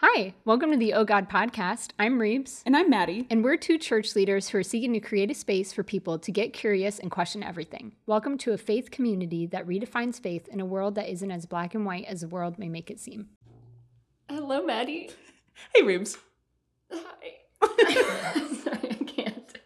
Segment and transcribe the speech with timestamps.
[0.00, 1.90] Hi, welcome to the Oh God podcast.
[1.98, 3.26] I'm Reeves, And I'm Maddie.
[3.30, 6.30] and we're two church leaders who are seeking to create a space for people to
[6.30, 7.92] get curious and question everything.
[8.06, 11.74] Welcome to a faith community that redefines faith in a world that isn't as black
[11.74, 13.28] and white as the world may make it seem.
[14.28, 15.10] Hello, Maddie.
[15.74, 16.18] Hey, Reeves.
[16.92, 17.32] Hi.
[17.64, 19.58] Sorry, I can't.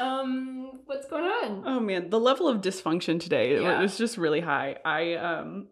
[0.00, 1.62] Um, what's going on?
[1.66, 4.78] Oh man, the level of dysfunction today it was just really high.
[4.86, 5.66] I um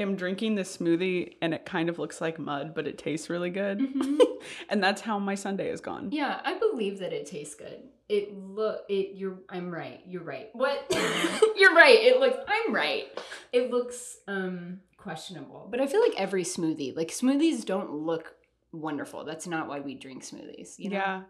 [0.00, 3.50] am drinking this smoothie and it kind of looks like mud, but it tastes really
[3.50, 3.78] good.
[3.78, 4.18] Mhm.
[4.68, 6.10] and that's how my Sunday is gone.
[6.12, 7.82] Yeah, I believe that it tastes good.
[8.08, 10.00] It look it you're I'm right.
[10.06, 10.48] You're right.
[10.52, 10.86] What?
[11.56, 11.98] you're right.
[12.00, 13.04] It looks I'm right.
[13.52, 15.68] It looks um questionable.
[15.70, 18.34] But I feel like every smoothie, like smoothies don't look
[18.72, 19.24] wonderful.
[19.24, 20.96] That's not why we drink smoothies, you know?
[20.96, 21.22] Yeah.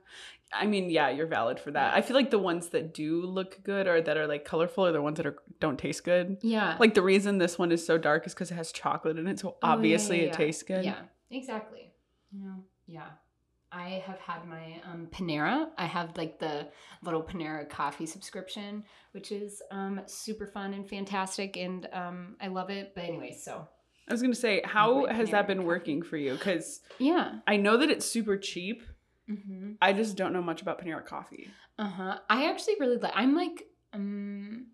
[0.52, 1.94] I mean, yeah, you're valid for that.
[1.94, 4.92] I feel like the ones that do look good or that are like colorful are
[4.92, 6.38] the ones that are don't taste good.
[6.42, 6.76] Yeah.
[6.80, 9.38] Like the reason this one is so dark is because it has chocolate in it,
[9.38, 10.84] so Oh, yeah, obviously yeah, it tastes good.
[10.84, 10.98] Yeah,
[11.30, 11.92] exactly.
[12.32, 13.06] You know, yeah.
[13.72, 15.68] I have had my um, Panera.
[15.78, 16.66] I have like the
[17.04, 22.70] little Panera coffee subscription, which is um, super fun and fantastic, and um, I love
[22.70, 22.92] it.
[22.96, 23.68] But anyway, so
[24.10, 26.32] I was gonna say, how has that been working for you?
[26.32, 27.36] Because yeah.
[27.46, 28.82] I know that it's super cheap.
[29.30, 29.72] Mm-hmm.
[29.80, 31.48] I just don't know much about Panera coffee.
[31.78, 32.18] Uh huh.
[32.28, 33.12] I actually really like.
[33.14, 34.66] I'm like um,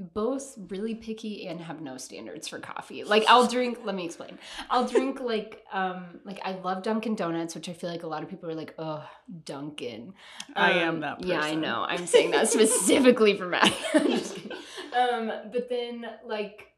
[0.00, 3.04] both really picky and have no standards for coffee.
[3.04, 3.78] Like I'll drink.
[3.84, 4.38] let me explain.
[4.68, 8.24] I'll drink like um like I love Dunkin' Donuts, which I feel like a lot
[8.24, 9.04] of people are like, oh,
[9.44, 10.14] Dunkin'.
[10.56, 11.86] I Um, am that Yeah, I know.
[11.88, 13.72] I'm saying that specifically for Matt.
[13.94, 14.58] I'm just kidding.
[14.98, 16.71] Um, but then like.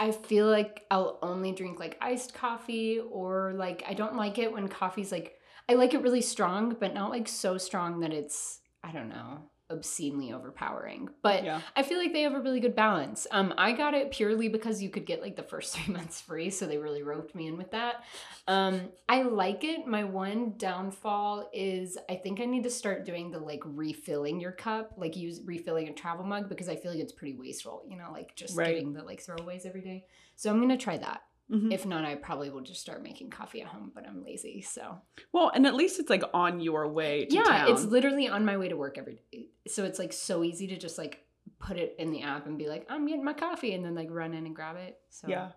[0.00, 4.50] I feel like I'll only drink like iced coffee or like I don't like it
[4.50, 5.34] when coffee's like
[5.68, 9.42] I like it really strong, but not like so strong that it's I don't know
[9.70, 11.08] obscenely overpowering.
[11.22, 11.60] But Yeah.
[11.76, 13.26] I feel like they have a really good balance.
[13.30, 16.50] Um, I got it purely because you could get like the first three months free,
[16.50, 18.04] so they really roped me in with that.
[18.48, 19.86] Um, I like it.
[19.86, 24.52] My one downfall is I think I need to start doing the like refilling your
[24.52, 27.82] cup, like use refilling a travel mug because I feel like it's pretty wasteful.
[27.88, 28.74] You know, like just Right.
[28.74, 30.06] getting the like throwaways every day.
[30.36, 31.22] So I'm gonna try that.
[31.50, 31.72] Mhm.
[31.72, 35.00] If not, I probably will just start making coffee at home, but I'm lazy, so
[35.32, 37.72] Well, and at least it's like on your way to yeah, town.
[37.72, 39.48] it's literally on my way to work every day.
[39.66, 41.24] So it's like so easy to just like
[41.58, 44.08] put it in the app and be like, I'm getting my coffee, and then like
[44.10, 44.98] run in and grab it.
[45.08, 45.50] So yeah.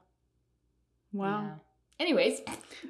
[1.12, 1.42] Wow.
[1.44, 1.56] yeah.
[2.04, 2.42] Anyways,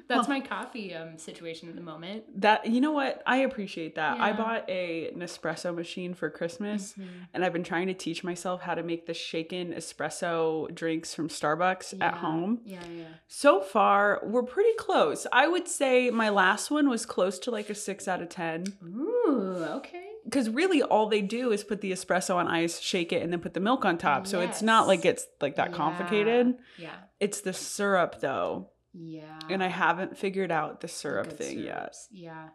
[0.08, 0.32] that's Huh.
[0.32, 2.24] my coffee um situation at the moment.
[2.40, 3.22] That you know what?
[3.26, 4.18] I appreciate that.
[4.20, 6.94] I bought a Nespresso machine for Christmas.
[6.94, 7.04] Mhm.
[7.32, 11.28] And I've been trying to teach myself how to make the shaken espresso drinks from
[11.28, 12.60] Starbucks at home.
[12.64, 13.04] Yeah, yeah.
[13.28, 15.28] So far, we're pretty close.
[15.32, 18.64] I would say my last one was close to like a six out of 10.
[18.84, 20.00] Ooh, okay.
[20.24, 23.38] Because really, all they do is put the espresso on ice, shake it, and then
[23.40, 24.26] put the milk on top.
[24.26, 25.76] So it's not like it's like that Yeah.
[25.76, 26.54] complicated.
[26.78, 26.96] Yeah.
[27.20, 28.70] It's the syrup though.
[28.94, 29.38] Yeah.
[29.50, 31.94] And I haven't figured out the The syrup good thing yet.
[32.10, 32.48] Yeah.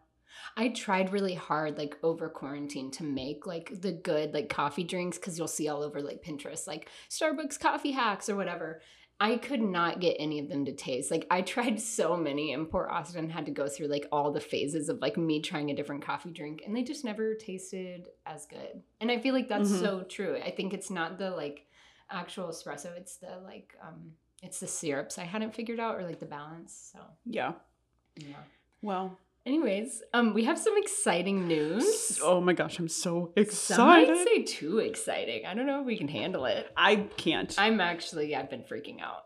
[0.56, 5.18] I tried really hard, like over quarantine, to make like the good like coffee drinks
[5.18, 8.82] because you'll see all over like Pinterest, like Starbucks coffee hacks or whatever.
[9.22, 11.12] I could not get any of them to taste.
[11.12, 14.40] Like I tried so many, and poor Austin had to go through like all the
[14.40, 18.46] phases of like me trying a different coffee drink, and they just never tasted as
[18.46, 18.82] good.
[19.02, 19.80] And I feel like that's Mhm.
[19.82, 20.38] so true.
[20.38, 21.66] I think it's not the like
[22.10, 26.20] actual espresso; it's the like um, it's the syrups I hadn't figured out or like
[26.20, 26.92] the balance.
[26.94, 27.54] So Yeah.
[28.16, 28.36] yeah.
[28.82, 32.20] Well, Anyways, um, we have some exciting news.
[32.22, 34.28] oh my gosh, I'm so Some might excited.
[34.28, 35.46] say too exciting.
[35.46, 36.70] I don't know if we can handle it.
[36.78, 37.56] I can't.
[37.58, 39.26] I'm actually, I've been freaking out.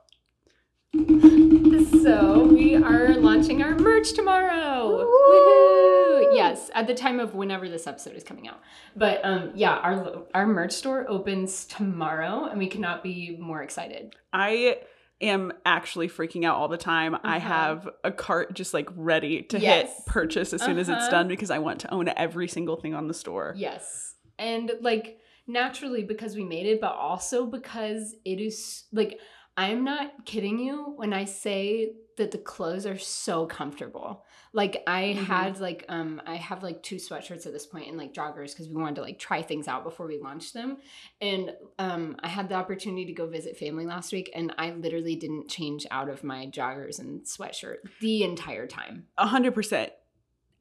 [2.01, 5.03] So we are launching our merch tomorrow.
[5.03, 6.35] Woohoo!
[6.35, 8.59] Yes, at the time of whenever this episode is coming out.
[8.95, 14.15] But um, yeah, our our merch store opens tomorrow, and we cannot be more excited.
[14.31, 14.77] I
[15.23, 17.15] am actually freaking out all the time.
[17.23, 17.39] I Uh-huh.
[17.39, 19.95] have a cart just like ready to Yes.
[19.95, 21.11] hit purchase as soon as it's Uh-huh.
[21.11, 23.53] done because I want to own every single thing on the store.
[23.57, 24.15] Yes.
[24.37, 25.17] And like
[25.47, 29.19] naturally because we made it, but also because it is like
[29.55, 34.25] I'm not kidding you when I say that the clothes are so comfortable.
[34.55, 35.23] Like I Mhm.
[35.25, 38.69] had like um I have like two sweatshirts at this point and like joggers because
[38.69, 40.77] we wanted to like try things out before we launched them.
[41.19, 45.15] And um I had the opportunity to go visit family last week and I literally
[45.15, 49.07] didn't change out of my joggers and sweatshirt the entire time.
[49.17, 49.91] A hundred percent.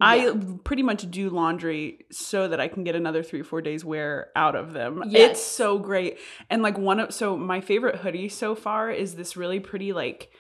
[0.05, 0.35] I
[0.65, 4.31] pretty much do laundry so that I can get another three or four days wear
[4.35, 5.05] out of them.
[5.07, 5.31] Yes.
[5.33, 6.19] It's so great.
[6.51, 10.33] And like one of so my favorite hoodie so far is this really pretty like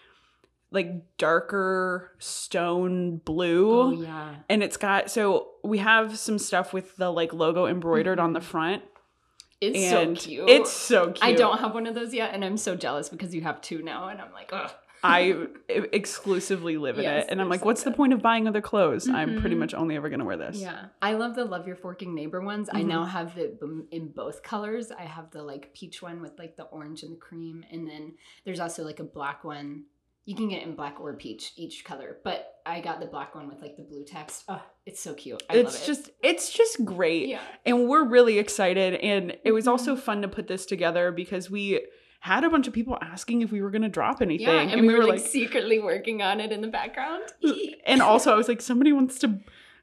[0.72, 3.80] like darker stone blue.
[3.80, 4.34] Oh yeah.
[4.48, 8.40] And it's got so we have some stuff with the like logo embroidered on the
[8.40, 8.82] front.
[9.60, 10.48] It's and so cute.
[10.48, 11.22] It's so cute.
[11.22, 13.80] I don't have one of those yet, and I'm so jealous because you have two
[13.82, 14.72] now, and I'm like, ugh.
[15.04, 15.46] I
[15.92, 17.30] exclusively live in Yes, it.
[17.30, 19.08] And I'm like, so what's the point of buying other clothes?
[19.08, 19.60] I'm pretty Mhm.
[19.60, 20.60] much only ever going to wear this.
[20.60, 22.69] Yeah, I love the Love Your Forking Neighbor ones.
[22.72, 22.86] I Mhm.
[22.86, 23.60] now have it
[23.90, 24.92] in both colors.
[24.92, 28.14] I have the like peach one with like the orange and the cream, and then
[28.44, 29.84] there's also like a black one.
[30.24, 32.19] You can get it in black or peach, each color.
[32.22, 34.44] But I got the black one with like the blue text.
[34.48, 35.42] Oh, it's so cute.
[35.50, 35.86] I It's love it.
[35.86, 37.28] just it's just great.
[37.28, 39.98] yeah, And we're really excited and it was also Mhm.
[40.00, 41.84] fun to put this together because we
[42.20, 44.60] had a bunch of people asking if we were going to drop anything yeah.
[44.60, 47.24] And, we, were like, secretly working on it in the background.
[47.84, 49.40] and also I was like somebody wants to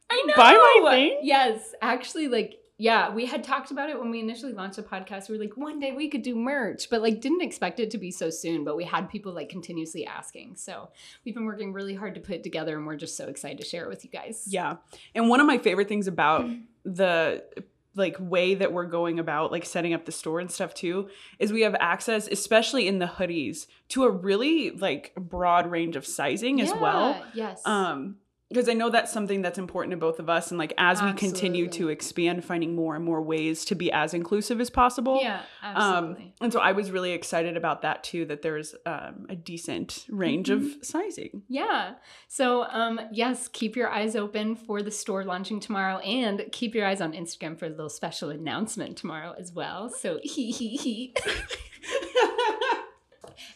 [0.10, 0.34] I know.
[0.38, 1.20] Buy my thing?
[1.24, 5.28] Yes, actually, like yeah, we had talked about it when we initially launched the podcast.
[5.28, 7.98] We were like, one day we could do merch, but like didn't expect it to
[7.98, 8.64] be so soon.
[8.64, 10.90] But we had people like continuously asking, so
[11.26, 13.66] we've been working really hard to put it together, and we're just so excited to
[13.66, 14.46] share it with you guys.
[14.48, 14.78] Yeah.
[15.14, 16.50] And one of my favorite things about
[16.86, 17.44] the
[17.96, 21.52] like way that we're going about like setting up the store and stuff too is
[21.52, 26.62] we have access especially in the hoodies to a really like broad range of sizing
[26.62, 27.22] as well.
[27.34, 27.62] Yes.
[27.66, 28.16] Um
[28.50, 31.14] because I know that's something that's important to both of us and like as we
[31.14, 35.20] continue to expand finding more and more ways to be as inclusive as possible.
[35.22, 36.34] yeah, Um, absolutely.
[36.42, 40.50] and so I was really excited about that too, that there's um, a decent range
[40.50, 40.82] of Mm-hmm.
[40.82, 41.44] sizing.
[41.48, 41.94] Yeah.
[42.28, 46.86] So, um, yes, keep your eyes open for the store launching tomorrow and keep your
[46.88, 49.90] eyes on Instagram for a little special announcement tomorrow as well.
[49.90, 51.14] So, hee hee hee.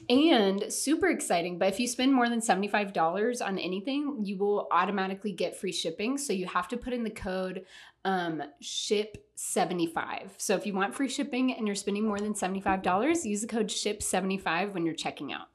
[0.09, 5.31] And super exciting, but if you spend more than $75 on anything, you will automatically
[5.31, 6.18] get free shipping.
[6.18, 7.65] So you have to put in the code
[8.06, 10.30] um, SHIP75.
[10.38, 13.68] So if you want free shipping and you're spending more than $75, use the code
[13.68, 15.47] SHIP75 when you're checking out.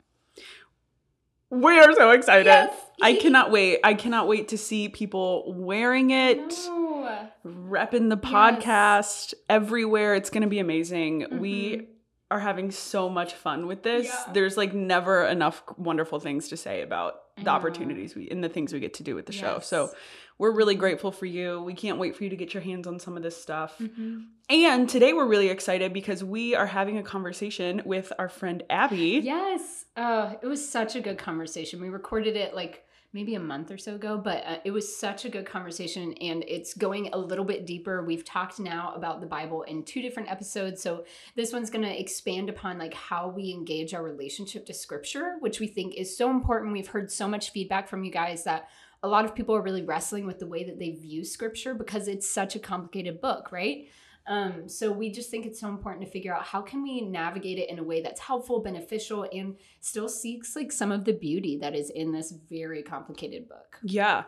[1.51, 2.45] we are so excited.
[2.47, 2.75] Yes.
[3.01, 3.81] I cannot wait.
[3.83, 6.37] I cannot wait to see people wearing it,
[6.67, 7.29] No.
[7.47, 8.33] repping the Yes.
[8.33, 10.15] podcast everywhere.
[10.15, 11.23] It's going to be amazing.
[11.23, 11.39] Mhm.
[11.39, 11.89] We
[12.31, 14.07] are having so much fun with this.
[14.07, 14.33] Yeah.
[14.33, 18.73] There's like never enough wonderful things to say about the opportunities we and the things
[18.73, 19.61] we get to do with the show.
[19.61, 19.91] So
[20.39, 21.63] we're really grateful for you.
[21.63, 23.79] We can't wait for you to get your hands on some of this stuff.
[23.79, 24.27] Mhm.
[24.51, 29.21] And today we're really excited because we are having a conversation with our friend Abby.
[29.23, 29.87] Yes.
[29.97, 31.81] Uh, it was such a good conversation.
[31.81, 32.85] We recorded it like
[33.15, 36.45] maybe a month or so ago, but uh, it was such a good conversation and
[36.47, 38.05] it's going a little bit deeper.
[38.05, 40.83] We've talked now about the Bible in two different episodes.
[40.83, 45.37] So this one's going to expand upon like how we engage our relationship to scripture,
[45.41, 46.73] which we think is so important.
[46.73, 48.69] We've heard so much feedback from you guys that
[49.03, 52.09] a lot of people are really wrestling with the way that they view scripture because
[52.09, 53.87] it's such a complicated book, right?
[54.29, 57.59] Um, so we just think it's so important to figure out how can we navigate
[57.59, 61.57] it in a way that's helpful, beneficial, and still seeks like some of the beauty
[61.63, 63.79] that is in this very complicated book.
[63.83, 64.25] Yeah.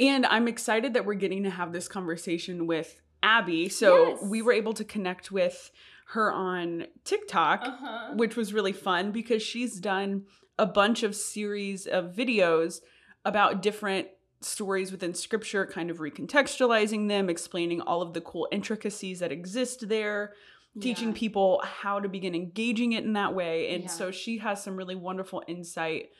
[0.00, 3.68] And I'm excited that we're getting to have this conversation with Abby.
[3.68, 4.22] So Yes.
[4.22, 5.70] we were able to connect with
[6.08, 8.14] her on TikTok, Uh-huh.
[8.16, 10.24] which was really fun because she's done
[10.58, 12.80] a bunch of series of videos
[13.24, 14.08] about different
[14.44, 19.88] stories within scripture, kind of recontextualizing them, explaining all of the cool intricacies that exist
[19.88, 20.34] there,
[20.80, 21.14] teaching Yeah.
[21.14, 23.74] people how to begin engaging it in that way.
[23.74, 23.88] And Yeah.
[23.90, 26.10] so she has some really wonderful insight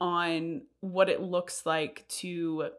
[0.00, 2.70] on what it looks like to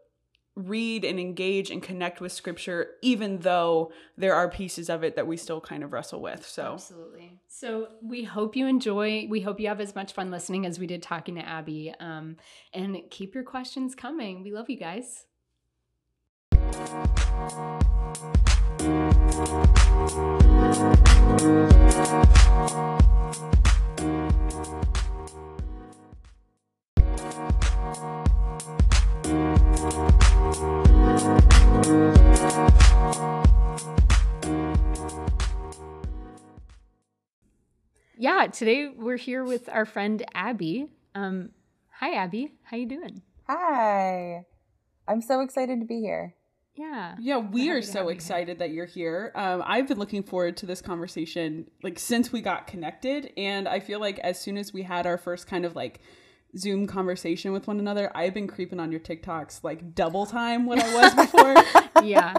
[0.57, 5.27] read and engage and connect with scripture even though there are pieces of it that
[5.27, 7.37] we still kind of wrestle with so Absolutely.
[7.47, 9.25] So we hope you enjoy.
[9.27, 11.91] We hope you have as much fun listening as we did talking to Abby.
[11.99, 12.37] Um,
[12.71, 14.43] and keep your questions coming.
[14.43, 15.25] We love you guys.
[30.47, 30.53] Yeah,
[38.47, 40.87] today we're here with our friend Abby.
[41.13, 41.49] Um,
[41.91, 42.53] hi, Abby.
[42.63, 43.21] How you doing?
[43.47, 44.45] Hi.
[45.05, 46.33] I'm so excited to be here.
[46.75, 47.15] Yeah.
[47.19, 49.87] yeah we We're are happy to so have you excited that you're here um, i've
[49.87, 54.19] been looking forward to this conversation like since we got connected and i feel like
[54.19, 56.01] as soon as we had our first kind of like
[56.55, 60.79] zoom conversation with one another i've been creeping on your tiktoks like double time what
[60.81, 61.55] i was before
[62.03, 62.35] Yeah.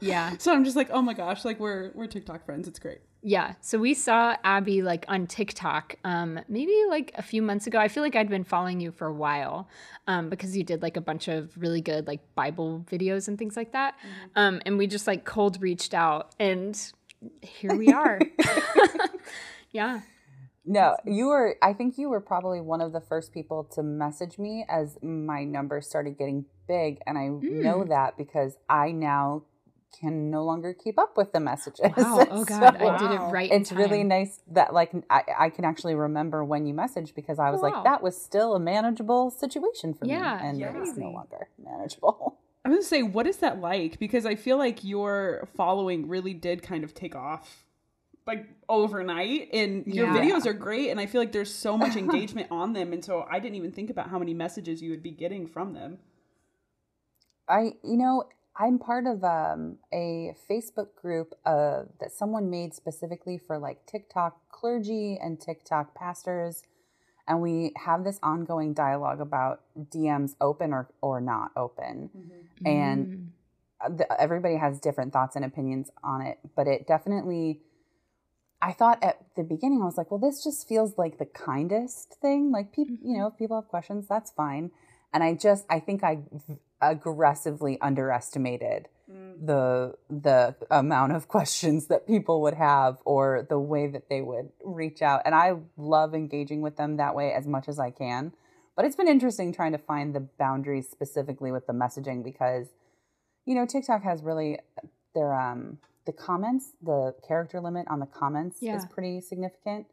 [0.00, 0.36] Yeah.
[0.38, 3.54] so i'm just like oh my gosh like we're we're tiktok friends it's great Yeah.
[3.60, 7.76] So we saw Abby like on TikTok, um, maybe like a few months ago.
[7.80, 9.68] I feel like I'd been following you for a while,
[10.06, 13.56] um, because you did like a bunch of really good like Bible videos and things
[13.56, 13.96] like that.
[14.36, 16.78] Um, and we just like cold reached out, and
[17.42, 18.20] here we are.
[19.72, 20.02] yeah.
[20.68, 24.38] No, you were, I think you were probably one of the first people to message
[24.38, 26.98] me as my numbers started getting big.
[27.06, 27.88] And I know mm.
[27.88, 29.44] that because I now
[29.98, 31.90] can no longer keep up with the messages.
[31.96, 32.26] Wow.
[32.30, 33.30] Oh God, So I did it Wow.
[33.30, 33.50] right.
[33.50, 37.38] in it's really nice that like I, I can actually remember when you messaged because
[37.38, 37.70] I was Wow.
[37.70, 40.82] like that was still a manageable situation for Yeah, me and yeah.
[40.82, 42.38] it's no longer manageable.
[42.66, 43.98] I'm gonna say, what is that like?
[43.98, 47.64] Because I feel like your following really did kind of take off
[48.28, 50.14] like overnight and your Yeah.
[50.22, 53.26] videos are great and I feel like there's so much engagement on them and so
[53.28, 55.98] I didn't even think about how many messages you would be getting from them.
[57.48, 58.24] I, you know,
[58.56, 64.36] I'm part of um, a Facebook group uh, that someone made specifically for like TikTok
[64.50, 66.64] clergy and TikTok pastors.
[67.26, 72.10] And we have this ongoing dialogue about DMs open or, or not open.
[72.66, 73.28] And Mm.
[73.80, 76.38] uh, the, everybody has different thoughts and opinions on it.
[76.56, 77.60] But it definitely,
[78.60, 82.16] I thought at the beginning, I was like, well, this just feels like the kindest
[82.20, 82.50] thing.
[82.50, 84.72] Like, people, you know, if people have questions, that's fine.
[85.12, 86.22] And I just, I think I
[86.82, 94.08] aggressively underestimated the the amount of questions that people would have or the way that
[94.08, 97.78] they would reach out and i love engaging with them that way as much as
[97.78, 98.32] i can
[98.76, 102.66] but it's been interesting trying to find the boundaries specifically with the messaging because
[103.46, 104.58] you know tiktok has really
[105.14, 109.86] their um the comments the character limit on the comments is pretty significant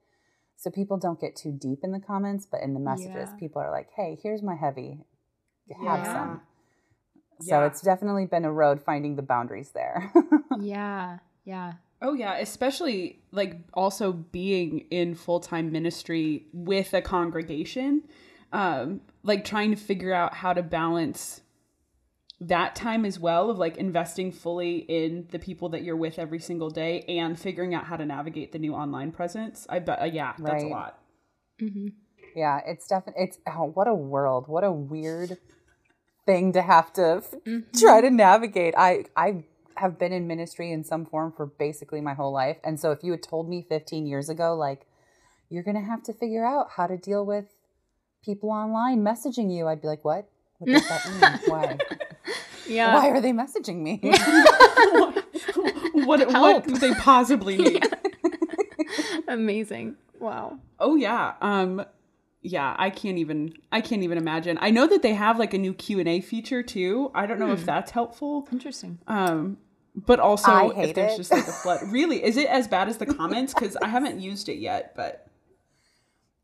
[0.55, 3.35] so people don't get too deep in the comments but in the messages Yeah.
[3.43, 4.91] people are like hey here's my heavy
[5.85, 6.13] have Yeah.
[6.13, 6.41] some
[7.41, 7.65] so Yeah.
[7.67, 10.11] it's definitely been a road finding the boundaries there.
[10.59, 11.19] Yeah.
[11.43, 11.73] Yeah.
[12.01, 18.03] Oh yeah, especially like also being in full-time ministry with a congregation.
[18.53, 21.41] Um like trying to figure out how to balance
[22.41, 26.39] that time as well of like investing fully in the people that you're with every
[26.39, 29.65] single day and figuring out how to navigate the new online presence.
[29.69, 30.71] I bet uh, yeah, that's a Right.
[30.71, 30.99] lot.
[31.59, 31.87] hmm
[32.35, 35.37] yeah, it's definitely it's oh, what a world, what a weird
[36.25, 37.79] thing to have to Mm-hmm.
[37.79, 38.73] try to navigate.
[38.77, 39.45] I I
[39.77, 43.03] have been in ministry in some form for basically my whole life, and so if
[43.03, 44.85] you had told me 15 years ago, like
[45.49, 47.45] you're gonna have to figure out how to deal with
[48.23, 50.27] people online messaging you, I'd be like, what?
[50.57, 51.39] What does that mean?
[51.45, 51.79] Why?
[52.67, 52.95] Yeah.
[52.95, 53.97] Why are they messaging me?
[56.05, 57.83] what what do they possibly need?
[59.27, 59.95] Amazing.
[60.19, 60.59] Wow.
[60.79, 61.33] Oh yeah.
[61.41, 61.85] Um
[62.41, 64.57] yeah, I can't even I can't even imagine.
[64.61, 67.11] I know that they have like a new Q&A feature too.
[67.15, 68.47] I don't know if that's helpful.
[68.51, 68.99] Interesting.
[69.07, 69.57] Um
[69.95, 71.17] but also if there's it.
[71.17, 71.81] just like a flood.
[71.91, 75.27] Really, is it as bad as the comments cuz I haven't used it yet, but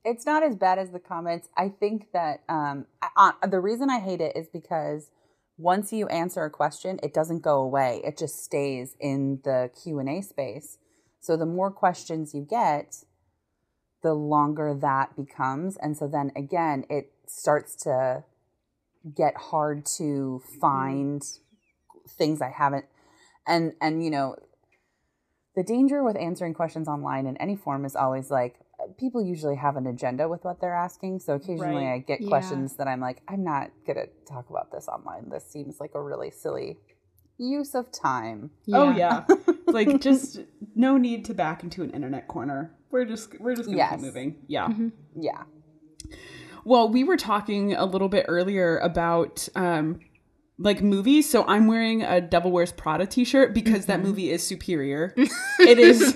[0.04, 1.48] it's not as bad as the comments.
[1.56, 5.12] I think that um, I, uh, the reason I hate it is because
[5.58, 8.02] once you answer a question, it doesn't go away.
[8.04, 10.78] It just stays in the Q and A space.
[11.20, 13.04] So the more questions you get,
[14.02, 18.24] the longer that becomes, and so then again, it starts to
[19.16, 21.24] get hard to find
[22.08, 22.86] things I haven't.
[23.46, 24.36] And and you know,
[25.56, 28.61] the danger with answering questions online in any form is always like
[28.98, 31.20] people usually have an agenda with what they're asking.
[31.20, 31.94] So occasionally Right.
[31.94, 32.28] I get Yeah.
[32.28, 35.30] questions that I'm like, I'm not going to talk about this online.
[35.30, 36.78] This seems like a really silly
[37.38, 38.52] use of time.
[38.74, 39.26] oh yeah.
[39.68, 40.40] like just
[40.76, 42.72] no need to back into an internet corner.
[42.92, 43.92] We're just we're just going to Yes.
[43.96, 44.36] keep moving.
[44.48, 44.70] Yeah.
[45.16, 45.44] Yeah.
[46.64, 50.00] Well, we were talking a little bit earlier about um
[50.60, 51.28] like movies.
[51.28, 55.14] So I'm wearing a Devil Wears Prada t-shirt because that movie is superior.
[55.60, 56.14] it is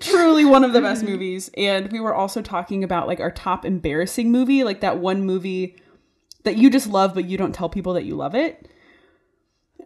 [0.00, 1.50] truly one of the best movies.
[1.56, 5.76] And we were also talking about like our top embarrassing movie, like that one movie
[6.44, 8.70] that you just love but you don't tell people that you love it.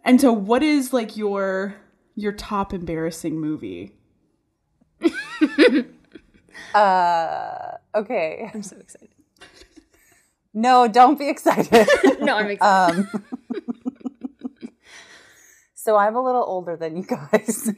[0.03, 1.75] And so what is like your
[2.15, 3.95] your top embarrassing movie?
[6.73, 8.49] Uh, okay.
[8.53, 9.09] I'm so excited.
[10.53, 11.87] No, don't be excited.
[12.21, 13.07] No, I'm excited.
[13.09, 13.23] um,
[15.73, 17.71] so I'm a little older than you guys.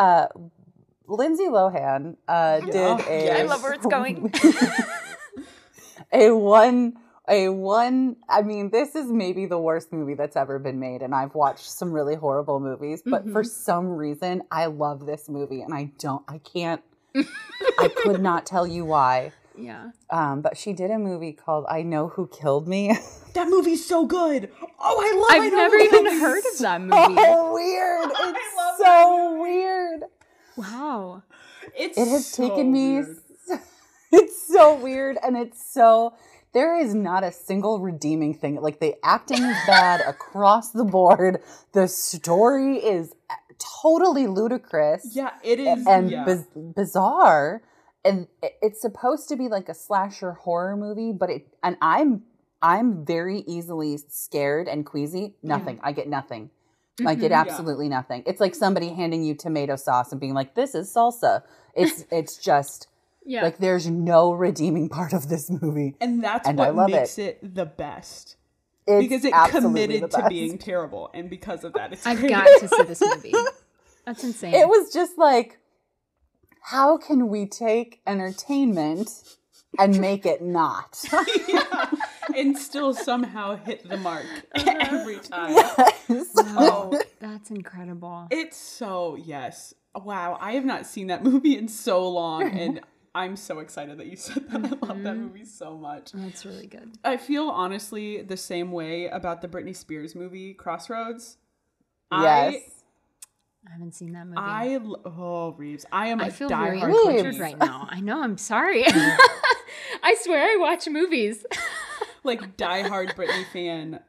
[0.00, 0.26] Uh,
[1.06, 3.24] Lindsay Lohan uh, did Oh, a.
[3.24, 3.40] yes.
[3.40, 4.32] I love where it's going.
[6.12, 6.94] a one
[7.28, 11.14] a one i mean this is maybe the worst movie that's ever been made and
[11.14, 15.72] i've watched some really horrible movies but for some reason i love this movie and
[15.74, 16.80] i don't i can't
[17.78, 19.90] i could not tell you why yeah.
[20.10, 22.96] um, but she did a movie called i know who killed me
[23.32, 24.50] That movie's so good.
[24.80, 27.14] Oh, I love I I've Know never Who even heard of that movie.
[27.14, 30.00] so weird it's love so weird
[30.56, 31.22] Wow.
[31.80, 33.16] It's it has so taken me weird.
[34.12, 36.14] it's so weird and it's so
[36.52, 41.40] there is not a single redeeming thing like the acting is bad across the board
[41.72, 43.14] the story is
[43.82, 45.86] totally ludicrous Yeah, it is.
[45.86, 46.24] and yeah.
[46.24, 47.62] biz- bizarre
[48.04, 48.26] and
[48.62, 52.22] it's supposed to be like a slasher horror movie but it and i'm
[52.62, 55.34] I'm very easily scared and queasy.
[55.42, 55.80] Nothing.
[55.82, 56.50] I get nothing.
[57.06, 57.36] I get Mhm.
[57.36, 58.22] absolutely nothing.
[58.26, 61.42] It's like somebody handing you tomato sauce and being like, "This is salsa."
[61.74, 62.88] It's it's just
[63.24, 63.42] Yeah.
[63.42, 65.96] like there's no redeeming part of this movie.
[66.00, 67.38] And that's And I what love makes it.
[67.54, 68.36] the best.
[68.86, 71.10] It's because it committed to being terrible.
[71.14, 72.30] And because of that, it's I've great.
[72.30, 73.34] got to see this movie.
[74.04, 74.52] That's insane.
[74.54, 75.58] It was just like,
[76.62, 79.10] how can we take entertainment
[79.78, 81.04] and make it not?
[81.48, 81.90] yeah.
[82.36, 85.54] And still somehow hit the mark every time.
[85.54, 86.32] Yes.
[86.36, 88.28] Oh, That's incredible.
[88.30, 89.74] it's so, yes.
[89.94, 90.38] Wow.
[90.40, 92.42] I have not seen that movie in so long.
[92.60, 92.80] And
[93.14, 94.56] I'm so excited that you said that.
[94.56, 95.22] I love that mm-hmm.
[95.22, 96.12] movie so much.
[96.12, 96.92] That's really good.
[97.04, 101.36] I feel honestly the same way about the Britney Spears movie, Crossroads.
[102.12, 102.80] yes.
[103.66, 104.38] I haven't seen that movie.
[104.38, 107.86] I oh Reeves, I am a I feel very diehard uncultured right now.
[107.90, 108.22] I know.
[108.22, 108.84] I'm sorry.
[110.02, 111.44] I swear I watch movies.
[112.24, 114.00] Like diehard Britney fan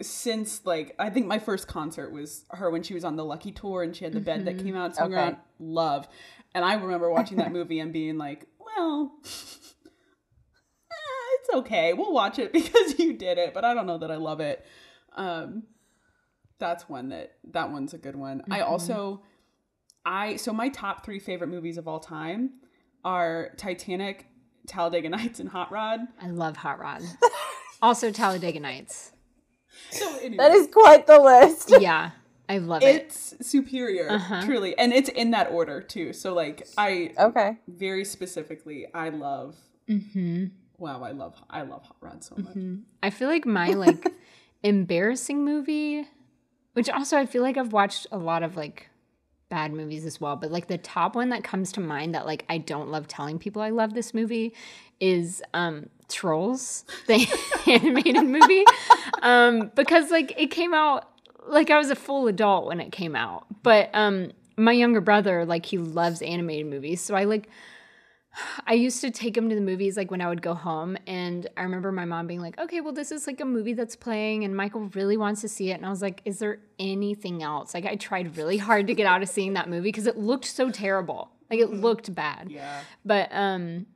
[0.00, 3.52] since like I think my first concert was her when she was on the Lucky
[3.52, 5.22] tour and she had the bed that came out swung Okay.
[5.22, 5.36] around.
[5.60, 6.08] Love,
[6.54, 9.12] and I remember watching that movie and being like, well.
[9.24, 9.28] eh,
[11.40, 11.92] It's okay.
[11.92, 14.64] We'll watch it because you did it, but I don't know that I love it.
[15.16, 15.64] Um,
[16.58, 18.42] that's one that that one's a good one.
[18.50, 19.22] I also,
[20.06, 22.50] I so my top three favorite movies of all time
[23.04, 24.26] are Titanic,
[24.66, 26.00] Talladega Nights, and Hot Rod.
[26.20, 27.02] I love Hot Rod.
[27.84, 29.12] also Talladega Nights.
[29.90, 30.36] So anyway.
[30.38, 31.70] That is quite the list.
[31.78, 32.12] Yeah,
[32.48, 32.86] I love it.
[33.06, 34.40] it's superior Uh-huh.
[34.42, 37.58] truly and it's in that order too so like i Okay.
[37.68, 39.56] very specifically i love
[39.88, 40.46] Mm-hmm.
[40.78, 42.56] wow i love i love hot rod so much
[43.02, 44.12] I feel like my like
[44.62, 46.06] embarrassing movie,
[46.72, 48.88] which also I feel like I've watched a lot of like
[49.50, 52.44] bad movies as well, but like the top one that comes to mind that like
[52.48, 54.54] I don't love telling people I love this movie
[55.00, 57.26] is um Trolls, the
[57.66, 58.64] animated movie.
[59.22, 61.08] Um because like it came out
[61.46, 63.46] like I was a full adult when it came out.
[63.62, 67.00] But um my younger brother like he loves animated movies.
[67.00, 67.48] So I like
[68.66, 71.46] I used to take him to the movies like when I would go home, and
[71.56, 74.44] I remember my mom being like, "Okay, well, this is like a movie that's playing,
[74.44, 77.74] and Michael really wants to see it." And I was like, "Is there anything else?"
[77.74, 80.46] Like I tried really hard to get out of seeing that movie because it looked
[80.46, 81.30] so terrible.
[81.50, 82.50] Like it looked bad.
[82.50, 83.86] yeah But um,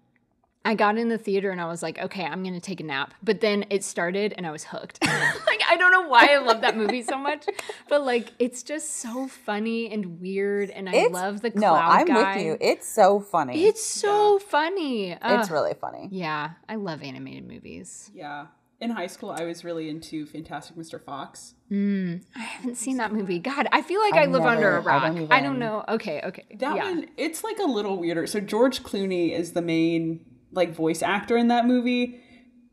[0.68, 3.14] I got in the theater and I was like, "Okay, I'm gonna take a nap."
[3.22, 4.98] But then it started, and I was hooked.
[5.04, 7.46] like I don't know why I love that movie so much,
[7.88, 12.06] but like it's just so funny and weird, and I It's- love the No, I'm
[12.06, 12.36] guy.
[12.36, 12.58] with you.
[12.60, 13.64] It's so funny.
[13.64, 15.16] It's so funny.
[15.22, 16.08] it's really funny.
[16.12, 18.10] Yeah, I love animated movies.
[18.14, 18.46] yeah
[18.80, 23.12] in high school i was really into fantastic mr fox mm, I haven't seen that
[23.12, 23.40] movie.
[23.40, 25.16] God, I feel like I I've live under a never- I rock.
[25.16, 25.84] don't I don't, know.
[25.88, 26.44] Okay, okay.
[26.60, 26.84] that yeah.
[26.84, 30.20] one it's like a little weirder so george clooney is the main
[30.52, 32.20] like voice actor in that movie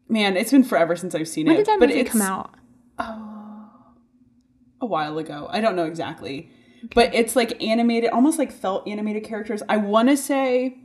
[0.07, 2.21] man it's been forever since i've seen when it did that but movie it's come
[2.21, 2.53] out?
[2.97, 3.69] Oh,
[4.81, 6.49] a while ago i don't know exactly
[6.93, 10.77] but it's like animated almost like felt animated characters i want to say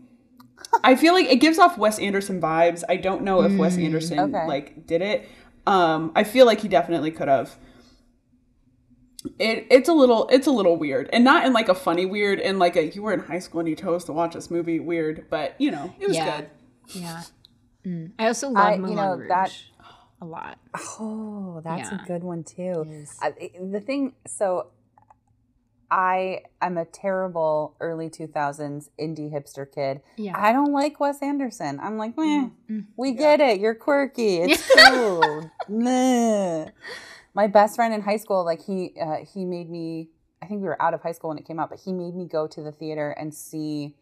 [0.85, 2.85] I feel like it gives off Wes Anderson vibes.
[2.87, 4.47] I don't know if Wes Anderson Okay.
[4.47, 5.27] like did it.
[5.67, 7.57] Um, I feel like he definitely could have.
[9.39, 12.41] It it's a little it's a little weird, and not in like a funny weird,
[12.41, 14.81] in like a you were in high school and you chose to watch this movie
[14.81, 16.41] weird, but you know it was Yeah.
[16.43, 16.51] good.
[16.95, 17.23] Yeah.
[17.87, 18.13] Mm.
[18.19, 19.63] I also love I- Moulin you know, Rouge that-
[20.23, 20.59] a lot.
[20.99, 22.03] Oh, that's Yeah.
[22.03, 23.05] a good one too.
[23.23, 24.67] I, the thing, so
[25.91, 30.03] I am a terrible early 2000s indie hipster kid.
[30.17, 30.35] Yeah.
[30.39, 31.81] I don't like Wes Anderson.
[31.81, 32.87] I'm like, meh, Mm.
[32.97, 33.61] we get it.
[33.61, 34.39] You're quirky.
[34.43, 35.51] It's cool.
[35.69, 36.67] Meh.
[37.35, 40.11] My best friend in high school, like he, uh, he made me.
[40.43, 42.15] I think we were out of high school when it came out, but he made
[42.15, 43.97] me go to the theater and see.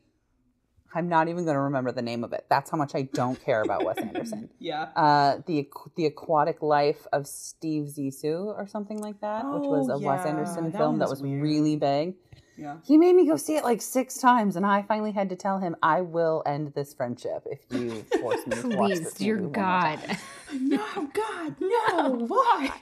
[0.94, 2.46] I'm not even going to remember the name of it.
[2.48, 4.48] That's how much I don't care about Wes Anderson.
[4.59, 9.88] Yeah, Uh, the the aquatic life of Steve Zissou or something like that, which was
[9.90, 11.42] Oh, a Wes Anderson that film one that was was weird.
[11.42, 12.14] really big.
[12.57, 12.77] yeah.
[12.85, 15.59] He made me go see it like six times, and I finally had to tell
[15.59, 19.37] him, "I will end this friendship if you force me to watch this Please, dear
[19.37, 20.18] movie one more God.
[20.59, 22.72] No, God, no, why?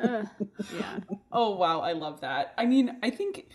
[0.00, 0.24] Uh,
[0.74, 0.98] yeah.
[1.30, 2.54] Oh wow, I love that.
[2.56, 3.48] I mean, I think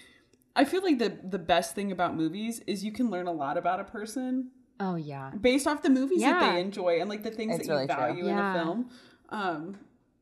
[0.56, 3.58] I feel like the the best thing about movies is you can learn a lot
[3.58, 5.32] about a person Oh yeah.
[5.40, 7.88] based off the movies that they enjoy and like the things It's that you really
[7.88, 7.96] true.
[7.96, 8.52] value in Yeah.
[8.52, 8.90] a film.
[9.30, 9.78] Um,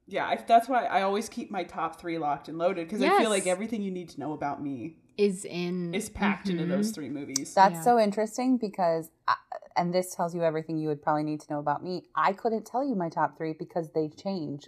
[0.07, 3.17] yeah, I, that's why I always keep my top three locked and loaded because I
[3.19, 6.69] feel like everything you need to know about me Is in is packed into Mhm.
[6.69, 7.53] those three movies.
[7.53, 7.83] That's Yeah.
[7.83, 9.35] so interesting because, I,
[9.75, 12.03] and this tells you everything you would probably need to know about me.
[12.15, 14.67] I couldn't tell you my top three because they change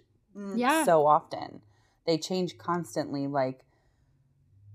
[0.55, 0.83] Yeah.
[0.85, 1.61] so often.
[2.05, 3.27] They change constantly.
[3.27, 3.65] Like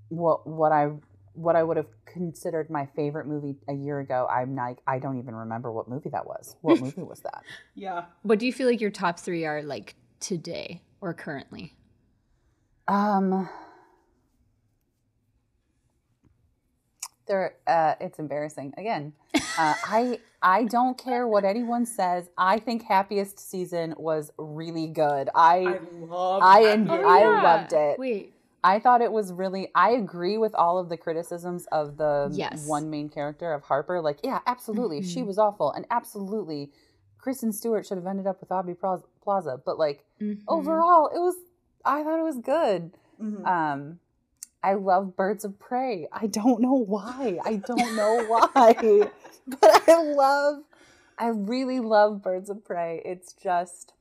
[0.08, 0.90] what what I
[1.34, 5.18] what I would have considered my favorite movie a year ago, I'm like, I don't
[5.18, 6.56] even remember what movie that was.
[6.62, 7.44] What movie was that?
[7.74, 8.06] Yeah.
[8.22, 11.74] What do you feel like your top three are like today or currently?
[12.88, 13.48] Um,
[17.28, 17.54] there.
[17.66, 18.74] Uh, it's embarrassing.
[18.76, 19.38] Again, uh,
[19.84, 22.28] I I don't care what anyone says.
[22.36, 25.28] I think Happiest Season was really good.
[25.34, 27.04] I I love I that en- movie.
[27.04, 27.98] I loved it.
[27.98, 28.34] Wait.
[28.68, 29.70] I thought it was really.
[29.74, 32.66] I agree with all of the criticisms of the Yes.
[32.66, 34.00] one main character of Harper.
[34.02, 35.26] Like, yeah, absolutely, she Mhm.
[35.26, 36.70] was awful, and absolutely,
[37.18, 39.60] Kristen Stewart should have ended up with Aubrey Plaza.
[39.64, 40.42] But like Mhm.
[40.46, 41.36] overall, it was.
[41.84, 42.92] I thought it was good.
[43.20, 43.46] Mhm.
[43.46, 44.00] Um,
[44.62, 46.06] I love Birds of Prey.
[46.12, 47.38] I don't know why.
[47.44, 48.48] I don't know why,
[49.46, 50.64] but I love.
[51.20, 53.00] I really love Birds of Prey.
[53.04, 53.94] It's just.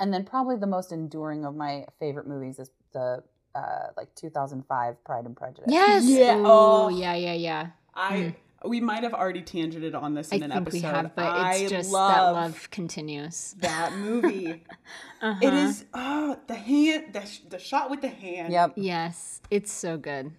[0.00, 3.24] And then probably the most enduring of my favorite movies is the
[3.58, 5.64] uh like 2005 Pride and Prejudice.
[5.68, 6.04] Yes.
[6.06, 6.88] Yeah, Ooh, oh.
[6.88, 7.66] yeah, yeah, yeah.
[7.94, 10.76] I we might have already tangented on this I in an think episode.
[10.76, 13.54] we have, but I it's just love that love continues.
[13.60, 14.62] that movie.
[15.20, 15.40] Uh-huh.
[15.42, 18.52] It is oh the hand the, the shot with the hand.
[18.52, 18.74] Yep.
[18.76, 20.30] Yes, it's so good.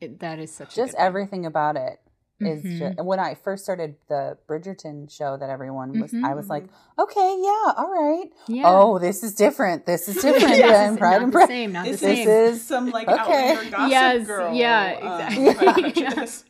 [0.00, 2.00] It, that is such Just a good everything about it
[2.40, 2.78] is Mhm.
[2.78, 6.24] just when I first started the Bridgerton show that everyone was Mhm.
[6.24, 6.64] I was like,
[6.98, 8.30] "Okay, yeah, all right.
[8.48, 8.62] Yeah.
[8.66, 9.84] Oh, this is different.
[9.86, 12.26] This is different Yes, than Not Pride the and Prejudice." same, not the This, same.
[12.26, 13.20] This is is- some like okay.
[13.52, 14.54] outlander gossip Yes, girl.
[14.54, 15.54] yeah, um, exactly.
[15.54, 16.44] Pride and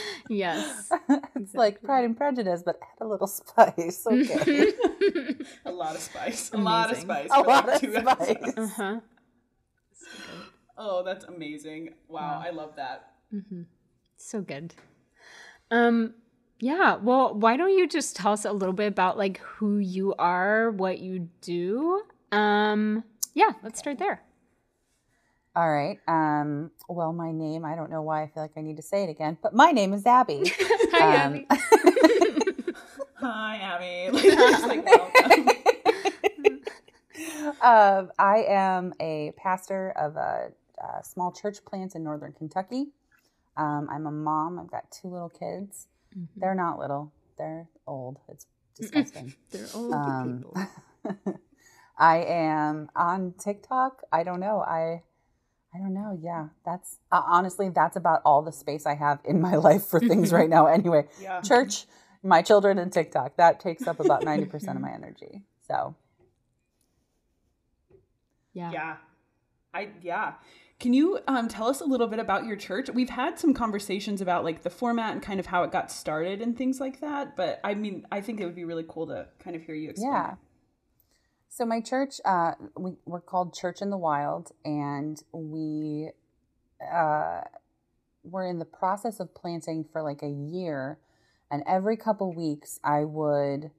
[0.28, 0.90] yes.
[1.36, 4.06] it's like Pride and Prejudice, but add a little spice.
[4.06, 4.72] Okay.
[5.64, 6.50] a lot of spice.
[6.52, 7.30] A lot of spice.
[7.32, 8.54] A for, like, lot of spice.
[8.58, 9.00] uh-huh.
[10.76, 11.94] Oh, that's amazing.
[12.08, 13.12] Wow, I love that.
[13.32, 13.62] Mm-hmm.
[14.16, 14.74] So good.
[15.70, 16.14] Um
[16.60, 20.14] yeah, well, why don't you just tell us a little bit about like who you
[20.18, 22.02] are, what you do?
[22.32, 24.22] Um yeah, let's start there.
[25.56, 25.98] All right.
[26.08, 29.04] Um, well, my name, I don't know why I feel like I need to say
[29.04, 30.42] it again, but my name is Abby.
[30.58, 31.48] Hi, Um, Abby.
[33.20, 34.10] Hi, Abby.
[34.12, 35.48] Like, just like, welcome.
[37.62, 40.50] um, I am a pastor of a,
[40.82, 42.86] a small church plant in northern Kentucky.
[43.56, 44.58] Um, I'm a mom.
[44.58, 45.86] I've got two little kids.
[46.16, 46.40] Mm-hmm.
[46.40, 48.18] They're not little, they're old.
[48.28, 49.34] It's disgusting.
[49.50, 51.38] They're old Um, people.
[51.98, 54.02] I am on TikTok.
[54.12, 54.60] I don't know.
[54.60, 55.02] I
[55.72, 56.16] I don't know.
[56.20, 60.00] Yeah, that's uh, honestly that's about all the space I have in my life for
[60.00, 60.66] things right now.
[60.66, 61.40] Anyway, Yeah.
[61.40, 61.86] church,
[62.22, 63.36] my children, and TikTok.
[63.36, 65.42] That takes up about ninety percent of my energy.
[65.68, 65.94] So
[68.52, 68.70] Yeah.
[68.72, 68.96] Yeah.
[69.72, 70.32] I yeah.
[70.80, 72.90] Can you um, tell us a little bit about your church?
[72.90, 76.42] We've had some conversations about like the format and kind of how it got started
[76.42, 77.36] and things like that.
[77.36, 79.90] But I mean, I think it would be really cool to kind of hear you
[79.90, 80.12] explain.
[80.12, 80.34] yeah.
[81.48, 86.10] So my church, uh, we we're called Church in the Wild, and we
[86.92, 87.42] uh,
[88.24, 90.98] were in the process of planting for like a year,
[91.52, 93.70] and every couple weeks I would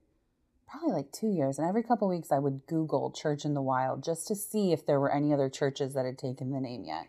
[0.80, 4.04] probably like two years, and every couple weeks I would Google Church in the Wild
[4.04, 7.08] just to see if there were any other churches that had taken the name yet.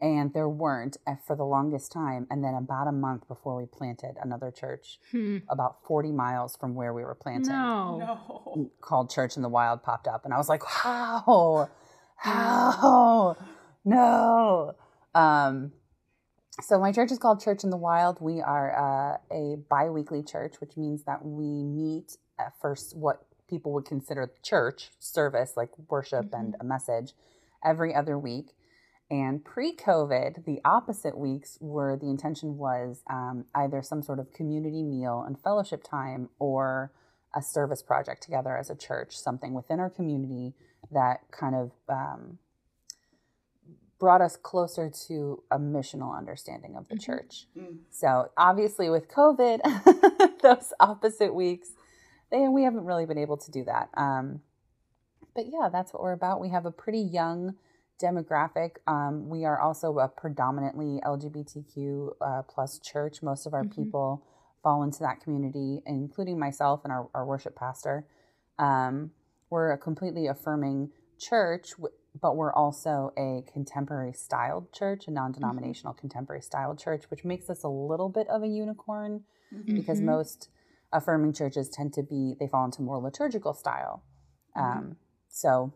[0.00, 2.26] And there weren't uh, for the longest time.
[2.30, 5.38] And then about a month before we planted another church, Hmm.
[5.48, 7.98] about 40 miles from where we were planting, No.
[7.98, 8.70] No.
[8.80, 10.24] called Church in the Wild popped up.
[10.24, 11.68] And I was like, how?
[12.16, 13.36] How?
[13.84, 14.72] No.
[15.14, 15.72] Um,
[16.60, 18.20] so my church is called Church in the Wild.
[18.20, 23.72] We are uh, a bi-weekly church, which means that we meet at first what people
[23.72, 27.12] would consider church service, like worship and a message,
[27.64, 28.54] every other week.
[29.10, 34.82] And pre-COVID, the opposite weeks were the intention was um, either some sort of community
[34.82, 36.90] meal and fellowship time, or
[37.34, 40.54] a service project together as a church, something within our community
[40.90, 42.38] that kind of um,
[43.98, 47.46] brought us closer to a missional understanding of the church.
[47.56, 47.78] Mm.
[47.90, 51.70] So obviously, with COVID, those opposite weeks,
[52.30, 53.88] they, we haven't really been able to do that.
[53.96, 54.40] Um,
[55.34, 56.40] but yeah, that's what we're about.
[56.40, 57.54] We have a pretty young
[58.02, 58.76] demographic.
[58.86, 63.22] Um, we are also a predominantly LGBTQ uh, plus church.
[63.22, 63.74] Most of our Mhm.
[63.74, 64.24] people
[64.62, 68.06] fall into that community, including myself and our, our worship pastor.
[68.58, 69.12] Um,
[69.50, 71.72] we're a completely affirming church,
[72.20, 77.50] but we're also a contemporary styled church, a non denominational contemporary styled church, which makes
[77.50, 79.24] us a little bit of a unicorn
[79.66, 80.04] because Mhm.
[80.06, 80.48] most
[80.94, 84.02] affirming churches tend to be, they fall into more liturgical style.
[84.56, 84.96] Um,
[85.28, 85.72] so,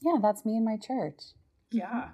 [0.00, 1.22] yeah, that's me and my church.
[1.70, 2.08] Yeah.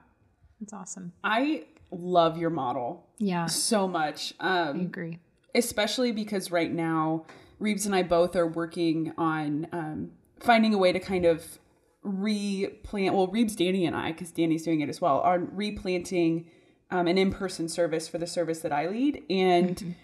[0.61, 1.13] That's awesome.
[1.25, 3.47] I love your model Yeah.
[3.47, 4.35] so much.
[4.41, 5.21] I Um, agree.
[5.55, 7.25] especially because right now
[7.59, 11.59] Reeves and I both are working on um, finding a way to kind of
[12.03, 13.15] replant.
[13.15, 16.51] Well, Reeves, Danny, and I, because Danny's doing it as well, are replanting
[16.91, 19.95] um, an in-person service for the service that I lead, and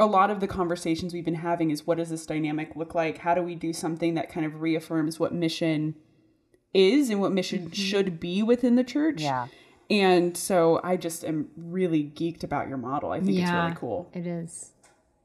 [0.00, 3.18] a lot of the conversations we've been having is what does this dynamic look like?
[3.18, 5.94] How do we do something that kind of reaffirms what mission
[6.72, 9.20] is and what mission should be within the church?
[9.20, 9.48] Yeah.
[9.90, 13.10] And so I just am really geeked about your model.
[13.10, 14.10] I think it's really cool.
[14.14, 14.72] It is.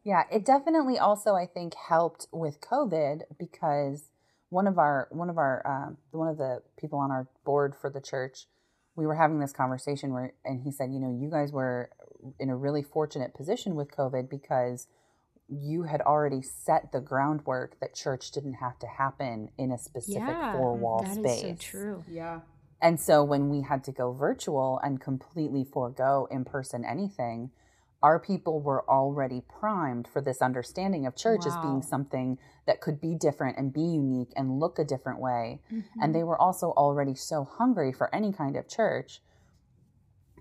[0.03, 4.09] Yeah, it definitely also I think helped with COVID because
[4.49, 7.89] one of our one of our um, one of the people on our board for
[7.89, 8.47] the church,
[8.95, 11.89] we were having this conversation where, and he said, you know, you guys were
[12.39, 14.87] in a really fortunate position with COVID because
[15.47, 20.23] you had already set the groundwork that church didn't have to happen in a specific
[20.27, 20.53] Yeah.
[20.57, 21.41] four wall That is space.
[21.41, 22.03] so true.
[22.09, 22.39] Yeah.
[22.81, 27.51] And so when we had to go virtual and completely forego in person anything,
[28.03, 32.99] our people were already primed for this understanding of church as being something that could
[32.99, 35.61] be different and be unique and look a different way.
[35.71, 36.01] Mm-hmm.
[36.01, 39.21] And they were also already so hungry for any kind of church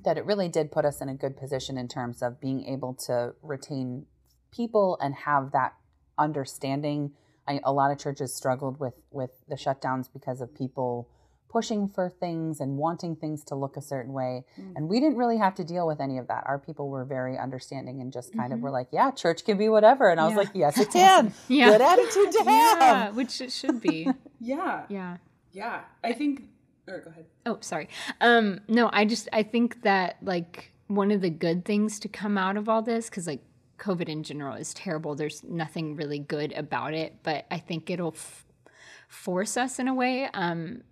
[0.04, 2.94] that it really did put us in a good position in terms of being able
[3.06, 4.06] to retain
[4.52, 5.74] people and have that
[6.18, 7.12] understanding.
[7.46, 11.08] I, a lot of churches struggled with with the shutdowns because of people
[11.54, 14.44] pushing for things and wanting things to look a certain way.
[14.60, 14.72] Mm.
[14.74, 16.42] And we didn't really have to deal with any of that.
[16.46, 18.64] Our people were very understanding and just kind of mm-hmm.
[18.64, 20.10] were like, yeah, church can be whatever.
[20.10, 20.38] And I was Yeah.
[20.38, 21.32] like, yes, it can.
[21.46, 21.70] Yeah.
[21.70, 22.80] Good attitude to have.
[22.80, 24.08] Yeah, which it should be.
[24.40, 24.84] Yeah.
[24.88, 25.18] yeah.
[25.52, 25.82] Yeah.
[26.02, 26.42] I think
[26.88, 27.26] or go ahead.
[27.46, 27.88] Oh, sorry.
[28.20, 32.36] Um, no, I just I think that like one of the good things to come
[32.36, 33.42] out of all this, because like
[33.78, 35.14] COVID in general is terrible.
[35.14, 38.44] There's nothing really good about it, but I think it'll f-
[39.08, 40.82] force us in a way um,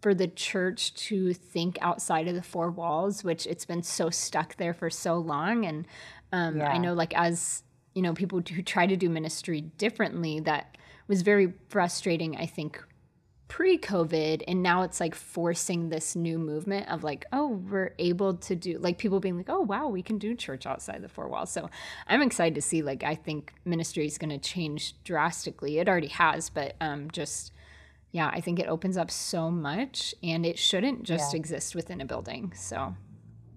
[0.00, 4.56] for the church to think outside of the four walls, which it's been so stuck
[4.56, 5.64] there for so long.
[5.64, 5.86] And
[6.32, 7.62] um, I know, like as
[7.94, 10.76] you know, people who try to do ministry differently, that
[11.08, 12.36] was very frustrating.
[12.36, 12.80] I think
[13.48, 18.54] pre-covid and now it's like forcing this new movement of like oh we're able to
[18.54, 21.50] do like people being like oh wow we can do church outside the four walls
[21.50, 21.68] so
[22.08, 26.08] i'm excited to see like i think ministry is going to change drastically it already
[26.08, 27.52] has but um just
[28.12, 31.38] yeah i think it opens up so much and it shouldn't just Yeah.
[31.38, 32.94] exist within a building so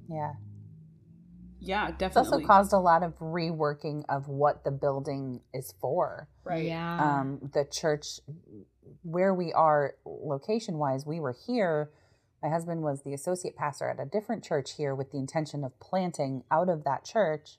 [0.10, 0.34] Yeah.
[1.64, 1.94] Yeah, definitely.
[1.94, 2.44] It's definitely.
[2.44, 6.28] also caused a lot of reworking of what the building is for.
[6.44, 6.66] right.
[6.66, 8.20] yeah Um, the church,
[9.04, 11.92] where we are location wise, we were here.
[12.42, 15.80] My husband was the associate pastor at a different church here with the intention of
[15.80, 17.58] planting out of that church.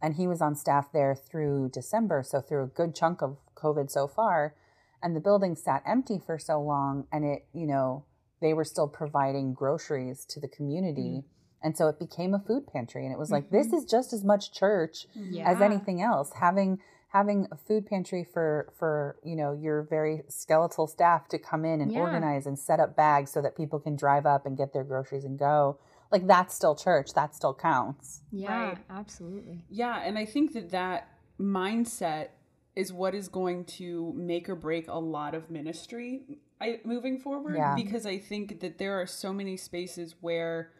[0.00, 3.90] And he was on staff there through December, so through a good chunk of COVID
[3.90, 4.54] so far.
[5.02, 8.04] And the building sat empty for so long, and it, you know,
[8.40, 11.18] they were still providing groceries to the community.
[11.18, 11.66] Mm-hmm.
[11.66, 13.04] And so it became a food pantry.
[13.04, 13.76] And it was like, this mm-hmm.
[13.76, 15.34] is just as much church mm-hmm.
[15.34, 20.22] yeah as anything else having having a food pantry for for you know your very
[20.28, 22.00] skeletal staff to come in and Yeah.
[22.00, 25.24] organize and set up bags so that people can drive up and get their groceries
[25.24, 25.78] and go
[26.10, 28.78] like that's still church that still counts yeah Right.
[28.90, 31.08] absolutely Yeah, and I think that that
[31.40, 32.28] mindset
[32.76, 36.22] is what is going to make or break a lot of ministry
[36.60, 37.74] I, moving forward Yeah.
[37.74, 40.72] because I think that there are so many spaces where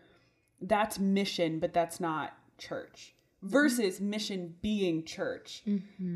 [0.61, 5.63] that's mission but that's not church versus mission being church.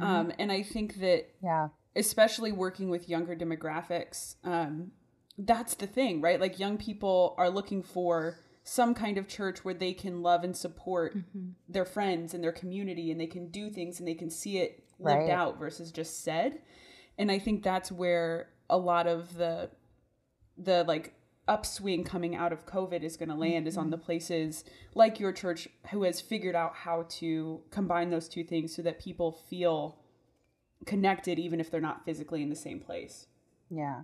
[0.01, 4.93] Um, and I think that yeah especially working with younger demographics, um,
[5.37, 6.41] that's the thing, right?
[6.41, 10.57] Like young people are looking for some kind of church where they can love and
[10.57, 11.15] support
[11.69, 14.83] their friends and their community and they can do things and they can see it
[14.99, 15.31] lived Right.
[15.31, 16.61] out versus just said.
[17.19, 19.69] And I think that's where a lot of the
[20.57, 21.13] the like
[21.49, 23.93] upswing coming out of COVID is going to land is on mm-hmm.
[23.93, 28.75] the places like your church who has figured out how to combine those two things
[28.75, 29.99] so that people feel
[30.87, 33.27] connected even if they're not physically in the same place.
[33.71, 34.03] yeah.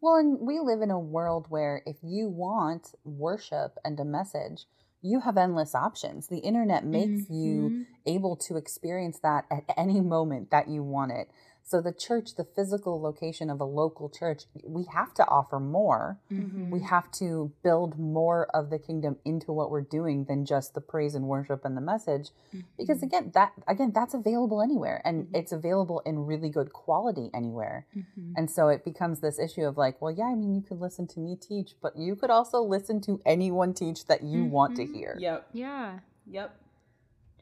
[0.00, 4.66] Well and we live in a world where if you want worship and a message
[5.04, 6.28] you have endless options.
[6.28, 7.82] The internet makes you mm-hmm.
[8.06, 11.28] able to experience that at any moment that you want it
[11.66, 16.18] so the church the physical location of a local church we have to offer more
[16.30, 16.70] Mm-hmm.
[16.70, 20.80] we have to build more of the kingdom into what we're doing than just the
[20.80, 22.28] praise and worship and the message
[22.76, 23.06] because Mm-hmm.
[23.06, 28.32] again that again that's available anywhere and it's available in really good quality anywhere Mm-hmm.
[28.36, 31.06] and so it becomes this issue of like well yeah i mean you could listen
[31.08, 34.84] to me teach but you could also listen to anyone teach that you want to
[34.84, 35.48] hear Yep.
[35.52, 36.50] yeah Yep.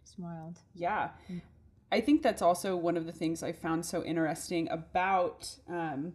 [0.01, 1.11] just wild Yeah.
[1.93, 6.15] I think that's also one of the things I found so interesting about um,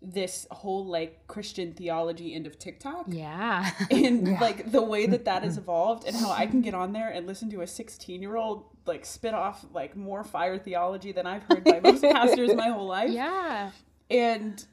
[0.00, 3.06] this whole like Christian theology end of TikTok.
[3.08, 6.92] yeah And like the way that that has evolved, and how I can get on
[6.92, 11.12] there and listen to a 16 year old like spit off like more fire theology
[11.12, 13.10] than I've heard by most pastors my whole life.
[13.10, 13.70] yeah
[14.08, 14.64] And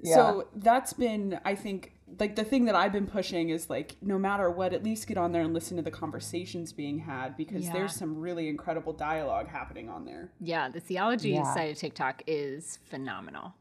[0.00, 0.14] Yeah.
[0.14, 4.18] so that's been, I think, like the thing that I've been pushing is like no
[4.18, 7.64] matter what, at least get on there and listen to the conversations being had because
[7.66, 7.72] Yeah.
[7.72, 11.54] there's some really incredible dialogue happening on there Yeah, the theology Yeah.
[11.54, 13.54] side of TikTok is phenomenal.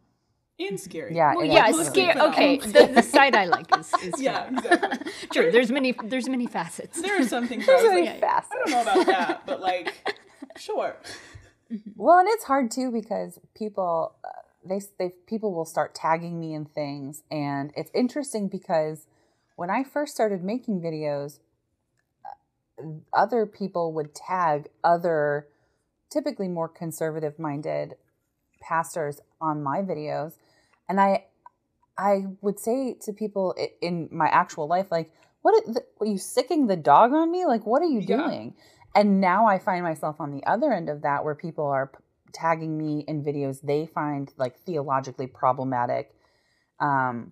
[0.59, 1.15] and scary.
[1.15, 1.77] Yeah, Well, it yeah, is.
[1.77, 2.19] it's Mostly scary.
[2.29, 4.73] Okay, the, the side I like is, is Yeah, phenomenal.
[4.73, 5.11] exactly.
[5.31, 5.51] True.
[5.51, 5.93] There's many.
[6.03, 6.99] There's many facets.
[6.99, 8.51] There are some things where I There's was really like, fast.
[8.51, 9.93] I don't know about that, but like,
[10.57, 10.95] sure.
[11.95, 14.29] Well, and it's hard too because people uh,
[14.67, 19.07] they they people will start tagging me in things, and it's interesting because
[19.55, 21.39] when I first started making videos,
[22.25, 25.47] uh, other people would tag other,
[26.11, 27.95] typically more conservative minded
[28.61, 30.33] pastors on my videos,
[30.89, 31.25] and I
[31.97, 36.17] I would say to people in my actual life, like, what are, the, are you
[36.17, 37.45] sicking the dog on me?
[37.45, 38.17] Like, what are you Yeah.
[38.17, 38.55] doing?
[38.95, 41.91] And now I find myself on the other end of that where people are
[42.33, 46.13] tagging me in videos they find like theologically problematic.
[46.79, 47.31] Um,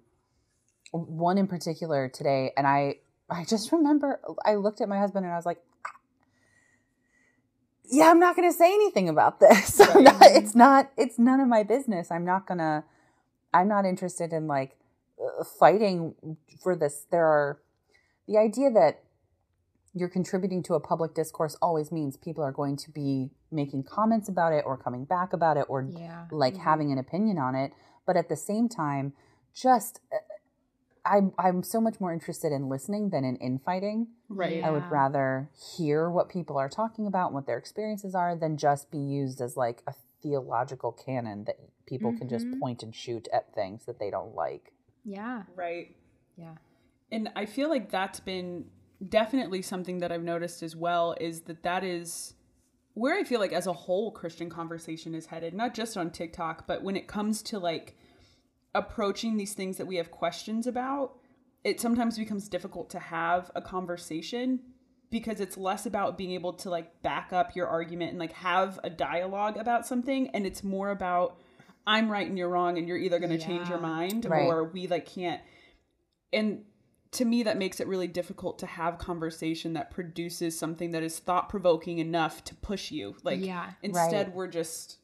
[0.92, 2.96] one in particular today, and I,
[3.30, 5.62] I just remember I looked at my husband and I was like,
[7.90, 9.80] yeah, I'm not going to say anything about this.
[9.96, 12.10] Not- it's not, it's none of my business.
[12.12, 12.84] I'm not going to,
[13.54, 14.76] I'm not interested in like
[15.22, 16.16] uh, fighting
[16.62, 17.06] for this.
[17.12, 17.60] There are
[18.28, 19.04] the idea that
[19.98, 24.28] you're contributing to a public discourse always means people are going to be making comments
[24.28, 26.26] about it or coming back about it or Yeah.
[26.32, 27.72] like having an opinion on it.
[28.06, 29.14] But at the same time,
[29.54, 30.18] just uh,
[31.06, 34.08] I'm I'm so much more interested in listening than in infighting.
[34.28, 34.62] Right.
[34.64, 38.58] I would rather hear what people are talking about and what their experiences are than
[38.58, 42.60] just be used as like a theological cannon that people can just Mhm.
[42.60, 44.74] point and shoot at things that they don't like.
[45.06, 45.44] Yeah.
[45.56, 45.96] Right.
[46.36, 46.56] Yeah.
[47.12, 48.66] and i feel like that's been
[49.10, 52.34] definitely something that i've noticed as well is that that is
[52.94, 56.66] where i feel like as a whole christian conversation is headed not just on tiktok
[56.68, 57.96] but when it comes to like
[58.74, 61.18] approaching these things that we have questions about
[61.64, 64.60] it sometimes becomes difficult to have a conversation
[65.12, 68.80] because it's less about being able to like back up your argument and like have
[68.84, 71.38] a dialogue about something and it's more about
[71.88, 74.46] i'm right and you're wrong and you're either going to change your mind Right.
[74.46, 75.42] or we like can't
[76.34, 76.64] and
[77.16, 81.20] to me that makes it really difficult to have conversation that produces something that is
[81.20, 83.72] thought provoking enough to push you like Yeah.
[83.82, 84.36] instead Right.
[84.36, 84.98] we're just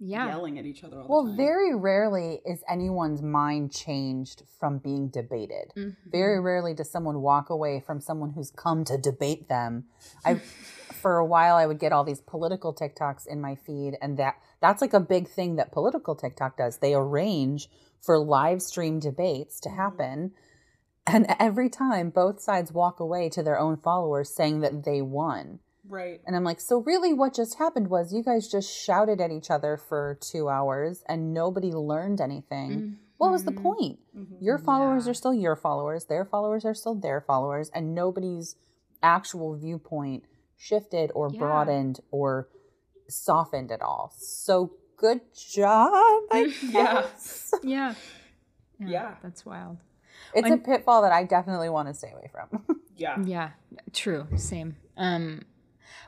[0.00, 0.26] Yeah.
[0.26, 4.78] yelling at each other all Well, the time very rarely is anyone's mind changed from
[4.78, 5.72] being debated.
[5.76, 5.96] Mhm.
[6.06, 9.86] Very rarely does someone walk away from someone who's come to debate them.
[10.24, 10.34] I
[10.92, 14.36] for a while I would get all these political TikToks in my feed and that
[14.60, 16.78] that's like a big thing that political TikTok does.
[16.78, 20.32] They arrange for live stream debates to happen
[21.06, 25.60] and every time both sides walk away to their own followers saying that they won.
[25.86, 29.30] right And I'm like, so really what just happened was you guys just shouted at
[29.30, 32.96] each other for two hours and nobody learned anything.
[33.18, 33.62] What was the Mhm.
[33.62, 33.98] point?
[34.16, 34.36] Mhm.
[34.40, 35.10] Your followers Yeah.
[35.10, 38.56] are still your followers, their followers are still their followers, and nobody's
[39.02, 40.24] actual viewpoint
[40.56, 41.38] shifted or Yeah.
[41.38, 42.48] broadened or
[43.08, 44.10] softened at all.
[44.16, 45.92] So good job,
[46.30, 47.02] I Yeah.
[47.02, 47.52] guess.
[47.62, 47.94] Yeah.
[48.78, 49.16] Yeah.
[49.22, 49.76] That's wild.
[50.32, 52.80] It's a pitfall that I definitely want to stay away from.
[52.96, 53.50] yeah Yeah,
[53.92, 54.26] true.
[54.36, 54.76] Same.
[54.96, 55.42] Um,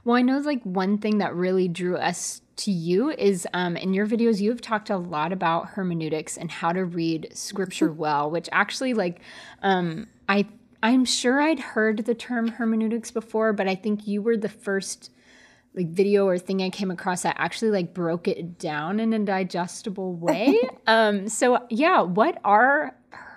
[0.05, 3.93] well, I know like one thing that really drew us to you is um, in
[3.93, 8.31] your videos, you have talked a lot about hermeneutics and how to read scripture well,
[8.31, 9.21] which actually like
[9.63, 10.47] um, I
[10.83, 15.11] I'm sure I'd heard the term hermeneutics before, but I think you were the first
[15.75, 19.19] like video or thing I came across that actually like broke it down in a
[19.19, 20.57] digestible way.
[20.87, 22.95] um, so yeah, what are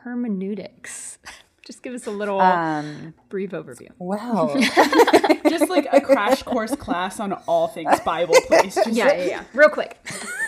[0.09, 1.19] hermeneutics?
[1.65, 3.89] Just give us a little um, brief overview.
[3.99, 4.55] well,
[5.49, 9.43] just like a crash course class on all things bible please just Yeah, yeah, yeah.
[9.53, 9.99] Real quick.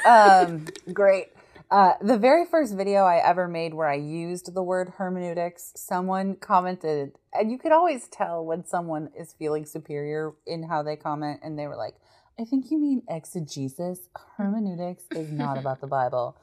[0.08, 1.28] um, great.
[1.70, 6.38] Uh, the very first video I ever made where I used the word hermeneutics, someone
[6.38, 11.42] commented, and you could always tell when someone is feeling superior in how they comment,
[11.44, 11.94] and they were like,
[12.40, 14.10] I think you mean exegesis.
[14.38, 16.36] Hermeneutics is not about the Bible.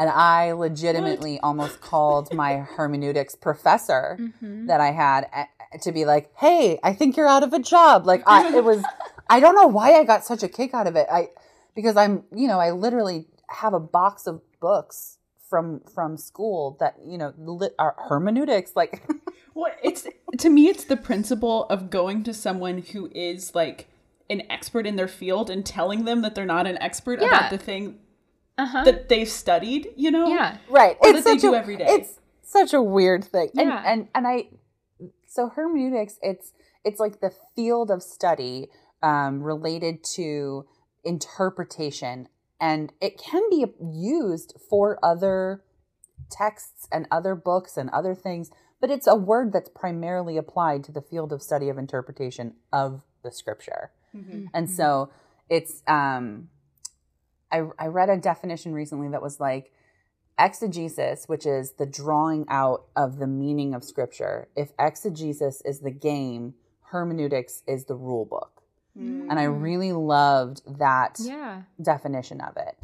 [0.00, 4.66] And I legitimately almost called my hermeneutics professor Mm-hmm.
[4.66, 8.06] that I had a- to be like, "Hey, I think you're out of a job."
[8.06, 8.82] Like I it was
[9.30, 11.06] I don't know why I got such a kick out of it.
[11.12, 11.28] I
[11.76, 16.94] because I'm, you know, I literally have a box of books from from school that,
[17.04, 19.02] you know, lit, are hermeneutics like
[19.54, 20.06] Well, it's
[20.38, 23.88] to me, it's the principle of going to someone who is like
[24.30, 27.26] an expert in their field and telling them that they're not an expert Yeah.
[27.28, 27.98] about the thing
[28.60, 28.84] Uh huh.
[28.84, 29.88] that they've studied.
[29.96, 30.26] You know?
[30.28, 30.58] Yeah.
[30.68, 30.96] right.
[31.00, 31.86] Or it's that they do a, every day.
[31.88, 33.50] It's such a weird thing.
[33.56, 33.82] And, Yeah.
[33.86, 34.48] and and I
[35.26, 36.52] so hermeneutics it's
[36.84, 38.68] it's like the field of study
[39.02, 40.66] um, related to
[41.04, 42.28] interpretation
[42.60, 45.62] and it can be used for other
[46.30, 48.50] texts and other books and other things,
[48.80, 53.02] but it's a word that's primarily applied to the field of study of interpretation of
[53.22, 53.90] the scripture.
[54.14, 54.46] Mm-hmm.
[54.52, 55.10] And so
[55.48, 56.48] it's um
[57.52, 59.72] I I read a definition recently that was like
[60.38, 64.48] exegesis, which is the drawing out of the meaning of scripture.
[64.56, 68.62] If exegesis is the game, hermeneutics is the rule book.
[68.96, 71.62] And I really loved that Yeah.
[71.80, 72.76] definition of it.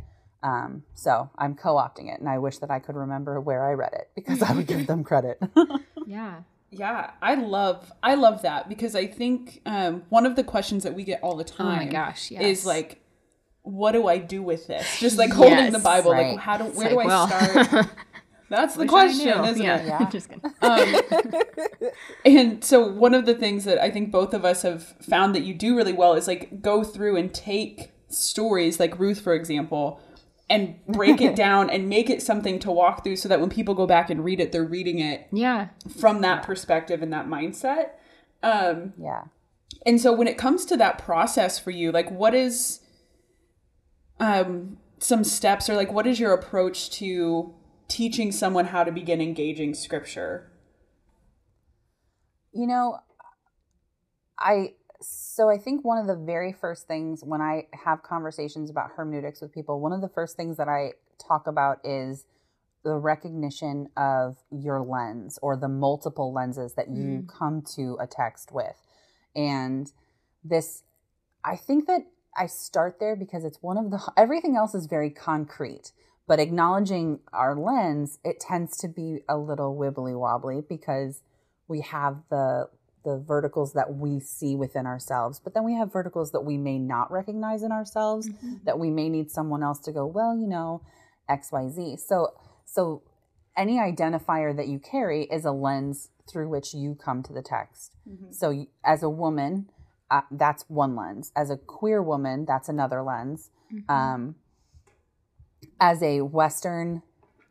[0.43, 3.93] Um, so I'm co-opting it, and I wish that I could remember where I read
[3.93, 5.41] it because I would give them credit.
[6.07, 6.43] Yeah.
[6.71, 10.95] Yeah, I love I love that because I think um, one of the questions that
[10.95, 12.31] we get all the Oh time my gosh.
[12.31, 12.43] Yes.
[12.61, 13.01] is like,
[13.67, 15.01] what do I do with this?
[15.01, 16.33] Just like holding the Bible, right.
[16.33, 17.87] like how do It's where like, do I well, start?
[18.49, 19.79] That's the question, isn't yeah.
[19.79, 19.87] it?
[19.87, 20.09] Yeah.
[20.11, 20.53] Just kidding.
[20.63, 20.95] Um,
[22.25, 25.43] and so one of the things that I think both of us have found that
[25.43, 30.01] you do really well is like go through and take stories like Ruth, for example,
[30.49, 33.75] and break it down and make it something to walk through so that when people
[33.75, 35.69] go back and read it, they're reading it Yeah.
[35.99, 37.91] from that perspective and that mindset.
[38.45, 39.25] Um, yeah.
[39.85, 42.79] and so when it comes to that process for you, like what is
[44.21, 47.55] um some steps or like what is your approach to
[47.89, 50.51] teaching someone how to begin engaging scripture?
[52.53, 52.99] You know,
[54.39, 58.91] I so I think one of the very first things when I have conversations about
[58.97, 62.25] hermeneutics with people, one of the first things that I talk about is
[62.83, 68.53] the recognition of your lens or the multiple lenses that you come to a text
[68.53, 68.77] with.
[69.35, 69.91] And
[70.45, 70.83] this
[71.45, 72.07] I think that
[72.37, 75.93] I start there because it's one of the everything else is very concrete.
[76.29, 81.23] But acknowledging our lens, it tends to be a little wibbly wobbly because
[81.69, 82.69] we have the
[83.05, 86.77] the verticals that we see within ourselves but then we have verticals that we may
[86.77, 88.55] not recognize in ourselves mm-hmm.
[88.65, 90.83] that we may need someone else to go well you know
[91.31, 92.35] xyz so
[92.65, 93.01] so
[93.57, 97.97] any identifier that you carry is a lens through which you come to the text.
[98.09, 98.33] Mm-hmm.
[98.33, 99.71] So as a woman
[100.11, 101.33] uh, that's one lens.
[101.37, 103.51] As a queer woman that's another lens.
[103.89, 104.37] Um,
[105.81, 107.03] as a western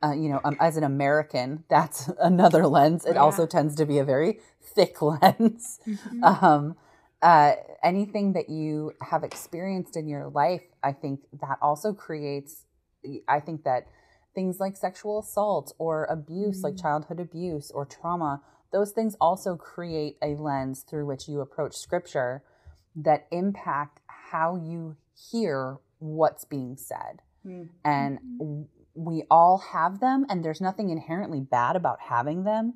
[0.03, 3.05] uh, you know um, as an american that's another lens.
[3.05, 3.21] It Yeah.
[3.23, 5.79] also tends to be a very thick lens.
[5.87, 6.23] Mm-hmm.
[6.23, 6.75] um,
[7.21, 7.53] uh,
[7.83, 12.65] anything that you have experienced in your life i think that also creates
[13.27, 13.87] i think that
[14.35, 18.41] things like sexual assault or abuse like childhood abuse or trauma
[18.75, 22.43] those things also create a lens through which you approach scripture
[22.93, 24.01] that impact
[24.33, 24.97] how you
[25.31, 27.21] hear what's being said.
[27.47, 27.67] Mm-hmm.
[27.85, 32.73] And we all have them and there's nothing inherently bad about having them.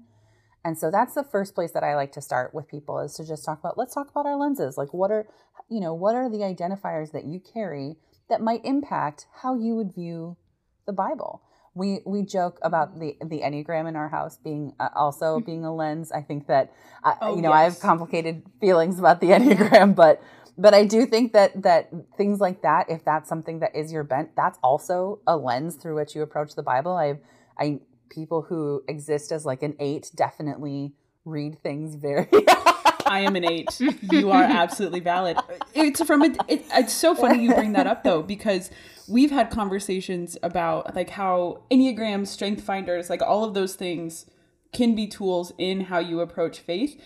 [0.63, 3.27] And so that's the first place that i like to start with people is to
[3.27, 4.77] just talk about let's talk about our lenses.
[4.77, 5.27] Like what are
[5.69, 7.97] you know what are the identifiers that you carry
[8.29, 10.37] that might impact how you would view
[10.85, 11.41] the bible
[11.75, 15.73] we we joke about the the enneagram in our house being uh, also being a
[15.73, 16.11] lens.
[16.11, 20.21] I think that uh, Oh, you know i have complicated feelings about the enneagram but
[20.57, 24.03] but i do think that that things like that if that's something that is your
[24.03, 26.93] bent that's also a lens through which you approach the bible.
[26.93, 27.19] I
[27.57, 30.93] i people who exist as like an eight definitely
[31.25, 32.27] read things very
[33.09, 33.81] I am an eight.
[34.11, 35.37] You are absolutely valid.
[35.73, 38.69] It's from a, it, it's so funny you bring that up though because
[39.07, 44.27] we've had conversations about like how enneagrams, strength finders, like all of those things
[44.71, 47.01] can be tools in how you approach faith.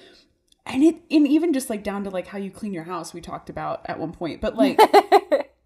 [0.66, 3.22] And it and even just like down to like how you clean your house we
[3.22, 4.41] talked about at one point.
[4.41, 4.80] But like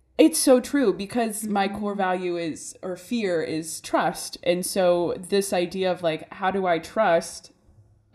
[0.17, 4.37] it's so true because my core value is or fear is trust.
[4.43, 7.51] And so this idea of like how do I trust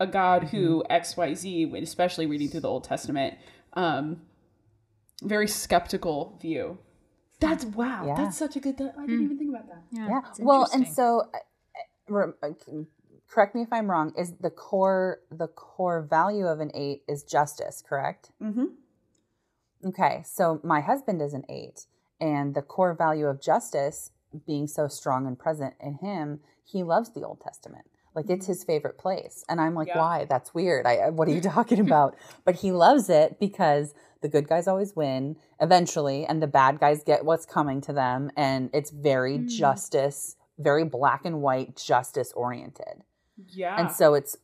[0.03, 3.35] a God who XYZ, especially reading through the Old Testament,
[3.73, 4.21] um,
[5.23, 6.77] very skeptical view.
[7.39, 8.05] That's wow.
[8.05, 8.15] Yeah.
[8.15, 8.75] That's such a good.
[8.79, 9.83] I didn't even think about that.
[9.91, 12.49] yeah it's well and so uh, uh, rem- uh,
[13.29, 17.23] correct me if i'm wrong is the core the core value of an eight is
[17.23, 18.65] justice correct Mm-hmm.
[19.87, 21.85] okay so my husband is an eight
[22.21, 24.11] and the core value of justice
[24.47, 27.85] being so strong and present in him he loves the old testament
[28.15, 29.97] like it's his favorite place and i'm like Yeah.
[29.99, 34.29] why that's weird i what are you talking about but he loves it because the
[34.29, 38.69] good guys always win eventually and the bad guys get what's coming to them and
[38.73, 39.47] it's very Mm.
[39.49, 43.03] justice very black and white justice oriented
[43.49, 43.75] Yeah.
[43.79, 44.37] and so it's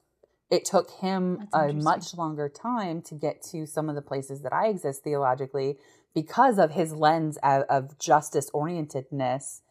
[0.50, 4.42] it took him That's a much longer time to get to some of the places
[4.42, 5.78] that I exist theologically
[6.16, 9.62] because of his lens of, of justice orientedness.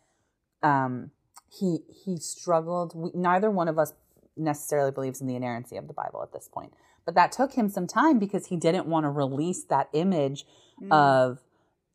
[0.62, 1.10] Um,
[1.50, 2.94] he he struggled.
[2.94, 3.92] We, neither one of us
[4.36, 6.72] necessarily believes in the inerrancy of the Bible at this point,
[7.04, 10.44] but that took him some time because he didn't want to release that image
[10.80, 10.92] Mm.
[10.92, 11.40] of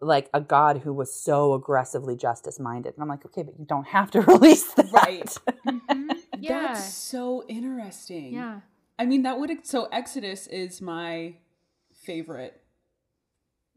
[0.01, 2.93] like a God who was so aggressively justice minded.
[2.95, 4.91] And I'm like, okay, but you don't have to release that.
[4.91, 5.37] Right.
[5.65, 6.17] Mhm.
[6.37, 6.73] Yeah.
[6.73, 8.33] That's so interesting.
[8.33, 8.59] Yeah.
[8.99, 11.35] I mean, that would so Exodus is my
[11.93, 12.61] favorite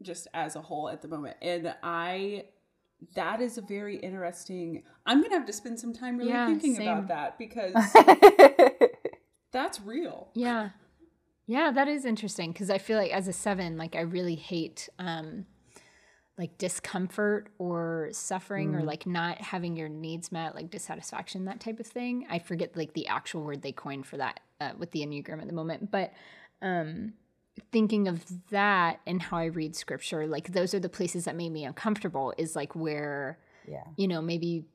[0.01, 1.37] just as a whole at the moment.
[1.41, 2.45] And I
[3.15, 4.83] that is a very interesting.
[5.05, 6.87] I'm to have to spend some time really Yeah, thinking same.
[6.87, 7.75] about that because
[9.51, 10.29] that's real.
[10.33, 10.69] Yeah.
[11.45, 14.89] Yeah, that is interesting because I feel like as a seven, like I really hate
[14.99, 15.45] um
[16.37, 21.79] like discomfort or suffering or like not having your needs met, like dissatisfaction, that type
[21.79, 22.27] of thing.
[22.29, 25.47] I forget like the actual word they coined for that uh, with the Enneagram at
[25.47, 25.89] the moment.
[25.89, 26.13] But
[26.61, 27.13] um
[27.71, 31.51] thinking of that and how I read scripture, like those are the places that made
[31.51, 33.83] me uncomfortable is like where yeah.
[33.95, 34.65] you know, maybe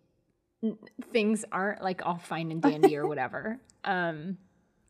[1.12, 3.60] things aren't like all fine and dandy or whatever.
[3.84, 4.38] Um,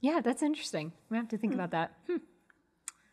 [0.02, 0.92] yeah, that's interesting.
[1.08, 1.94] We have to think about that.
[2.06, 2.18] Hmm.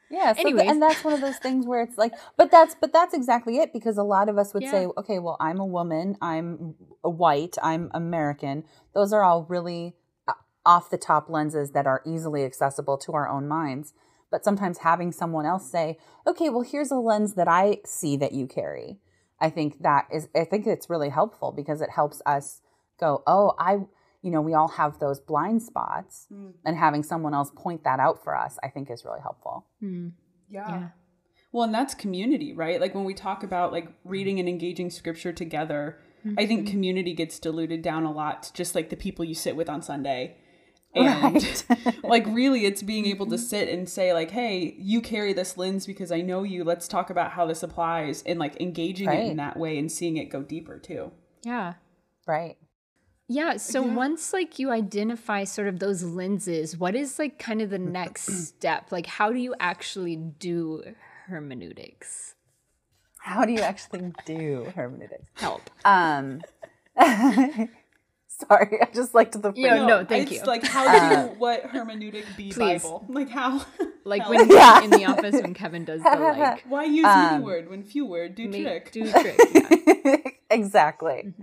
[0.09, 0.33] Yeah.
[0.33, 3.13] So th- and that's one of those things where it's like, but that's but that's
[3.13, 6.75] exactly it because a lot of us would say, okay, well, I'm a woman, I'm
[7.01, 8.65] a white, I'm American.
[8.93, 9.95] Those are all really
[10.27, 10.33] uh,
[10.65, 13.93] off the top lenses that are easily accessible to our own minds.
[14.31, 18.31] But sometimes having someone else say, okay, well, here's a lens that I see that
[18.31, 18.99] you carry.
[19.39, 22.61] I think that is, I think it's really helpful because it helps us
[22.99, 23.79] go, oh, I,
[24.21, 26.27] you know, we all have those blind spots,
[26.65, 29.65] and having someone else point that out for us, I think is really helpful.
[29.79, 30.09] Hmm.
[30.49, 30.89] Yeah.
[31.51, 32.79] Well, and that's community, right?
[32.79, 35.99] Like when we talk about like reading and engaging scripture together,
[36.37, 36.71] I think Mm-hmm.
[36.71, 39.81] community gets diluted down a lot to just like the people you sit with on
[39.81, 40.35] Sunday.
[40.95, 41.65] And Right.
[42.03, 45.85] like really it's being able to sit and say like, "Hey, you carry this lens
[45.85, 46.63] because I know you.
[46.63, 50.17] Let's talk about how this applies." And like engaging it in that way and seeing
[50.17, 51.11] it go deeper too.
[51.43, 51.73] Yeah.
[52.27, 52.57] Right.
[53.27, 53.57] Yeah.
[53.57, 53.93] So Yeah.
[53.93, 58.23] once like you identify sort of those lenses, what is like kind of the next
[58.47, 58.91] step?
[58.91, 60.81] Like, how do you actually do
[61.27, 62.33] hermeneutics?
[63.19, 65.27] How do you actually do hermeneutics?
[65.35, 65.69] Help.
[65.85, 66.41] Um,
[68.47, 69.87] sorry, I just liked the Yeah, phrase.
[69.87, 70.47] no, thank it's you.
[70.47, 70.85] like how
[71.27, 72.81] do what hermeneutic be Please.
[72.83, 73.05] Bible?
[73.09, 73.65] Like how
[74.05, 74.83] Like how- when Yeah.
[74.83, 78.05] in the office when Kevin does the like why use Um, many word when few
[78.05, 78.91] word do make- trick?
[78.91, 79.37] do trick.
[79.53, 80.15] Yeah.
[80.49, 81.33] exactly.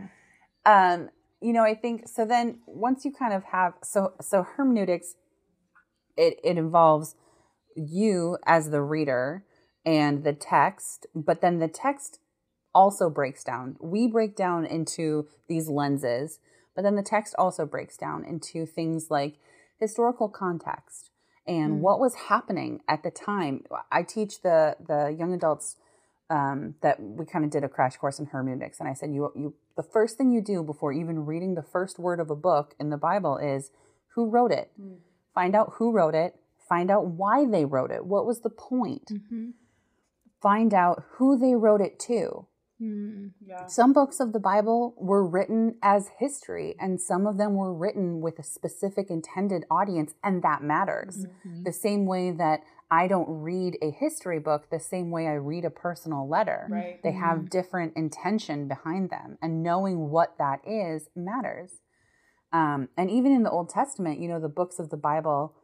[0.64, 2.24] Um, you know, I think so.
[2.24, 5.14] Then once you kind of have so so hermeneutics,
[6.16, 7.14] it it involves
[7.76, 9.44] you as the reader
[9.84, 12.18] and the text, but then the text
[12.74, 13.76] also breaks down.
[13.80, 16.40] We break down into these lenses,
[16.76, 19.34] but then the text also breaks down into things like
[19.80, 21.10] historical context
[21.46, 21.80] and Mm.
[21.80, 23.64] what was happening at the time.
[23.90, 25.76] I teach the the young adults
[26.28, 29.30] um, that we kind of did a crash course in hermeneutics, and I said you
[29.34, 32.74] you the first thing you do before even reading the first word of a book
[32.80, 33.70] in the Bible is
[34.14, 34.70] who wrote it.
[35.34, 36.34] Find out who wrote it.
[36.68, 38.06] Find out why they wrote it.
[38.06, 39.12] What was the point?
[39.12, 39.52] Mhm.
[40.42, 42.46] Find out who they wrote it to.
[42.80, 43.30] Mm.
[43.46, 43.66] Yeah.
[43.66, 48.20] Some books of the Bible were written as history, and some of them were written
[48.20, 51.26] with a specific intended audience, and that matters.
[51.64, 52.60] The same way that
[52.90, 56.68] I don't read a history book the same way I read a personal letter.
[56.70, 57.02] Right.
[57.02, 61.80] They have different intention behind them, and knowing what that is matters.
[62.52, 65.54] Um, and even in the Old Testament, you know, the books of the Bible,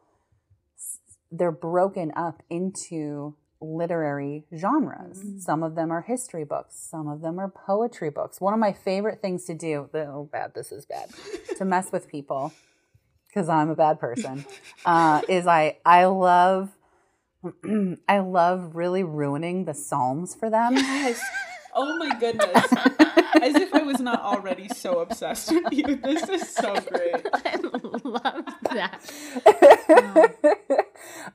[1.31, 5.23] they're broken up into literary genres.
[5.39, 8.41] Some of them are history books, some of them are poetry books.
[8.41, 11.11] One of my favorite things to do, oh, bad, this is bad,
[11.59, 12.53] to mess with people,
[13.29, 14.45] because I'm a bad person,
[14.85, 16.71] uh, is I, I love.
[18.09, 20.77] I love really ruining the Psalms for them.
[20.77, 21.21] Yes.
[21.75, 22.65] Oh my goodness.
[23.43, 25.97] As if I was not already so obsessed with you.
[25.97, 27.27] This is so great.
[27.33, 27.57] I
[28.05, 29.01] love that.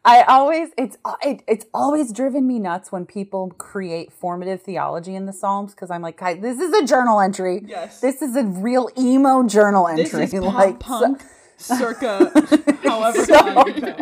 [0.03, 5.25] I always it's it, it's always driven me nuts when people create formative theology in
[5.25, 7.63] the Psalms because I'm like, "Guys, this is a journal entry.
[7.65, 8.01] Yes.
[8.01, 10.03] This is a real emo journal entry.
[10.03, 10.39] This entry.
[10.39, 11.21] is pop like punk
[11.57, 12.31] circa
[12.83, 13.95] however So long ago.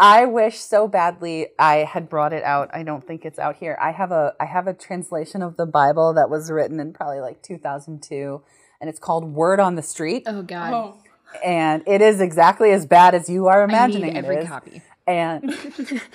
[0.00, 2.70] I wish so badly I had brought it out.
[2.72, 3.76] I don't think it's out here.
[3.80, 7.20] I have a I have a translation of the Bible that was written in probably
[7.20, 8.40] like 2002
[8.80, 10.72] and it's called Word on the Street Oh God.
[10.72, 10.96] Oh,
[11.44, 14.48] and it is exactly as bad as you are imagining every it is.
[14.48, 14.82] copy.
[15.06, 15.44] and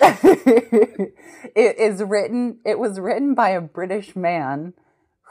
[1.56, 4.72] it is written it was written by a british man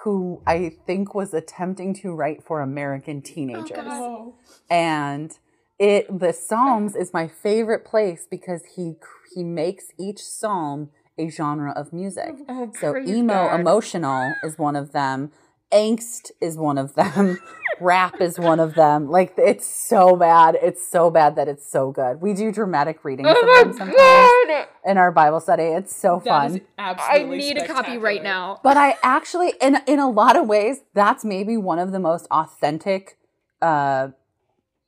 [0.03, 4.35] who i think was attempting to write for american oh, teenagers oh.
[4.69, 5.39] and
[5.79, 8.95] it the psalms is my favorite place because he
[9.33, 13.59] he makes each psalm a genre of music Oh, so emo God.
[13.59, 15.31] emotional is one of them
[15.73, 17.39] angst is one of them
[17.81, 21.91] rap is one of them like it's so bad it's so bad that it's so
[21.91, 24.67] good we do dramatic readings of Oh them sometimes God.
[24.85, 28.59] in our bible study it's so That fun is I need a copy right now.
[28.63, 32.27] but i actually in in a lot of ways that's maybe one of the most
[32.31, 33.17] authentic
[33.61, 34.09] uh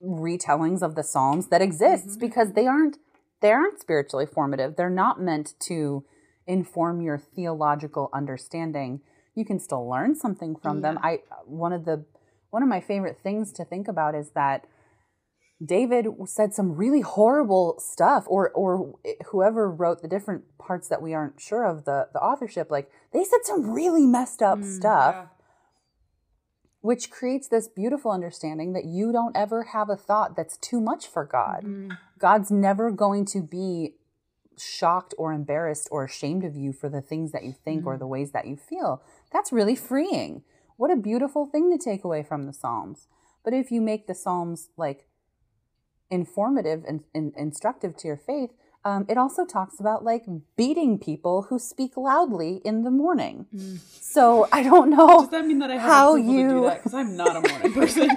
[0.04, 2.20] retellings of the Psalms that exists Mm-hmm.
[2.20, 2.98] because they aren't
[3.42, 4.76] they aren't spiritually formative.
[4.76, 6.04] They're not meant to
[6.48, 9.02] inform your theological understanding.
[9.36, 10.98] You can still learn something from them.
[11.04, 12.06] I one of the
[12.50, 14.66] one of my favorite things to think about is that
[15.64, 18.96] David said some really horrible stuff, or or
[19.28, 23.24] whoever wrote the different parts that we aren't sure of the the authorship, like they
[23.24, 25.26] said some really messed up mm, stuff, yeah.
[26.82, 31.08] which creates this beautiful understanding that you don't ever have a thought that's too much
[31.08, 31.64] for God.
[31.64, 31.92] Mm-hmm.
[32.20, 33.96] God's never going to be
[34.58, 38.00] shocked or embarrassed or ashamed of you for the things that you think or mm-hmm.
[38.00, 39.02] the ways that you feel.
[39.32, 40.44] That's really freeing.
[40.78, 43.08] What a beautiful thing to take away from the Psalms.
[43.44, 45.08] But if you make the Psalms like
[46.10, 48.52] informative and, and instructive to your faith,
[48.84, 53.48] um, it also talks about like beating people who speak loudly in the morning.
[53.90, 56.62] So I don't know Does that mean that I have how approval to do you
[56.66, 56.78] that?
[56.78, 58.10] Because I'm not a morning person.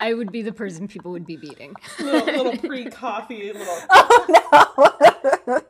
[0.00, 1.74] I would be the person people would be beating.
[2.00, 3.78] little, little pre-coffee, little.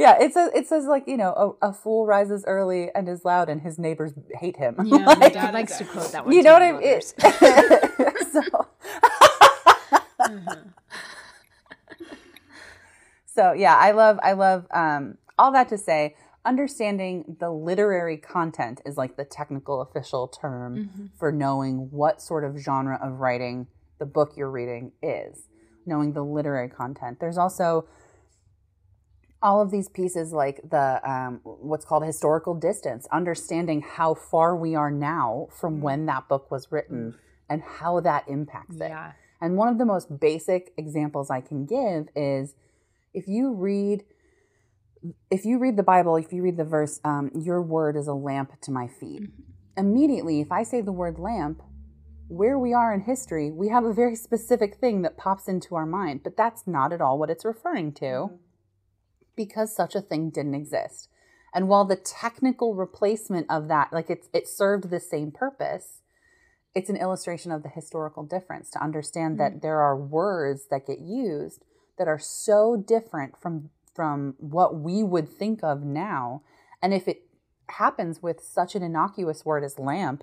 [0.00, 3.22] yeah, it says it says like you know a, a fool rises early and is
[3.22, 4.76] loud and his neighbors hate him.
[4.82, 6.34] Yeah, my dad likes to quote that one.
[6.34, 7.02] you know what I mean?
[8.32, 8.42] so,
[13.26, 16.16] so yeah, I love I love um, all that to say.
[16.46, 22.56] Understanding the literary content is like the technical official term for knowing what sort of
[22.56, 23.66] genre of writing
[23.98, 25.48] the book you're reading is.
[25.84, 27.20] Knowing the literary content.
[27.20, 27.86] There's also
[29.42, 34.74] all of these pieces like the um, what's called historical distance understanding how far we
[34.74, 37.14] are now from when that book was written
[37.48, 38.88] and how that impacts it.
[38.88, 39.12] Yeah.
[39.40, 42.54] and one of the most basic examples i can give is
[43.14, 44.04] if you read
[45.30, 48.14] if you read the bible if you read the verse um, your word is a
[48.14, 49.22] lamp to my feet
[49.76, 51.62] immediately if i say the word lamp
[52.28, 55.86] where we are in history we have a very specific thing that pops into our
[55.86, 58.30] mind but that's not at all what it's referring to
[59.40, 61.08] because such a thing didn't exist.
[61.54, 66.02] And while the technical replacement of that, like it's it served the same purpose,
[66.74, 69.62] it's an illustration of the historical difference to understand that mm.
[69.62, 71.64] there are words that get used
[71.96, 76.42] that are so different from from what we would think of now.
[76.82, 77.22] And if it
[77.70, 80.22] happens with such an innocuous word as lamp,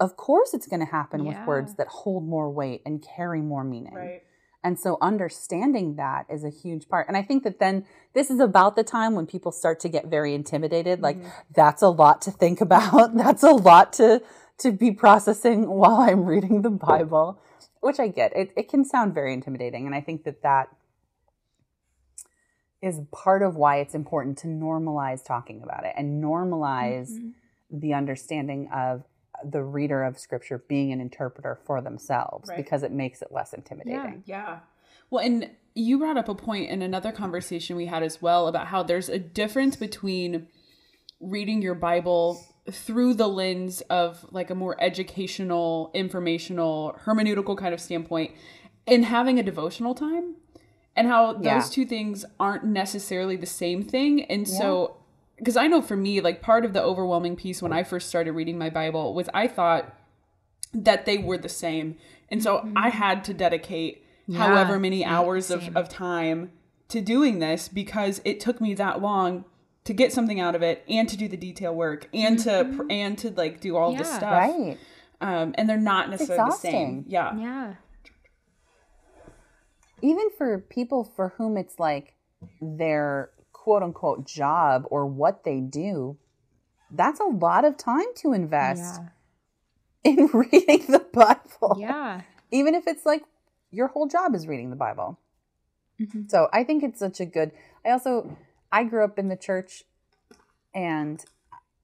[0.00, 3.62] of course it's going to happen with words that hold more weight and carry more
[3.62, 3.94] meaning.
[3.94, 4.22] Right.
[4.64, 7.08] And so understanding that is a huge part.
[7.08, 7.84] And I think that then
[8.14, 11.00] this is about the time when people start to get very intimidated.
[11.00, 11.28] Like mm-hmm.
[11.54, 13.14] that's a lot to think about.
[13.16, 14.22] that's a lot to
[14.58, 17.40] to be processing while I'm reading the Bible,
[17.80, 18.36] which I get.
[18.36, 20.68] It it can sound very intimidating and I think that that
[22.80, 27.30] is part of why it's important to normalize talking about it and normalize mm-hmm.
[27.70, 29.04] the understanding of
[29.44, 32.56] the reader of scripture being an interpreter for themselves Right.
[32.56, 34.22] because it makes it less intimidating.
[34.26, 34.60] Yeah.
[35.10, 38.68] Well, and you brought up a point in another conversation we had as well about
[38.68, 40.48] how there's a difference between
[41.20, 47.80] reading your Bible through the lens of like a more educational, informational, hermeneutical kind of
[47.80, 48.32] standpoint
[48.86, 50.36] and having a devotional time
[50.94, 51.62] and how those Yeah.
[51.70, 54.24] two things aren't necessarily the same thing.
[54.24, 54.96] And so,
[55.42, 58.30] because I know for me, like part of the overwhelming piece when I first started
[58.30, 59.92] reading my Bible was I thought
[60.72, 61.96] that they were the same.
[62.28, 66.52] And so I had to dedicate however many hours of, of time
[66.88, 69.44] to doing this because it took me that long
[69.82, 72.86] to get something out of it and to do the detail work and to pr-
[72.88, 74.22] and to like do all this stuff.
[74.32, 74.78] Right.
[75.20, 77.04] Um, and they're not necessarily the same.
[77.08, 77.36] Yeah.
[77.36, 77.74] Yeah.
[80.02, 82.14] even for people for whom it's like
[82.60, 83.30] their
[83.62, 86.16] quote unquote job or what they do,
[86.90, 89.00] that's a lot of time to invest
[90.02, 91.76] in reading the Bible.
[91.78, 92.22] Yeah.
[92.50, 93.22] Even if it's like
[93.70, 95.16] your whole job is reading the Bible.
[96.00, 96.22] Mm-hmm.
[96.26, 97.52] So I think it's such a good.
[97.86, 98.36] I also
[98.72, 99.84] I grew up in the church,
[100.74, 101.24] and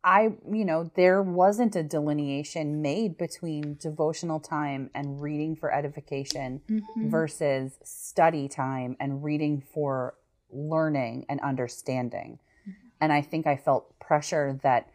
[0.03, 6.61] I you know there wasn't a delineation made between devotional time and reading for edification
[6.68, 7.09] Mm-hmm.
[7.09, 10.14] versus study time and reading for
[10.51, 12.38] learning and understanding.
[12.62, 12.70] Mm-hmm.
[13.01, 14.88] And I think I felt pressure that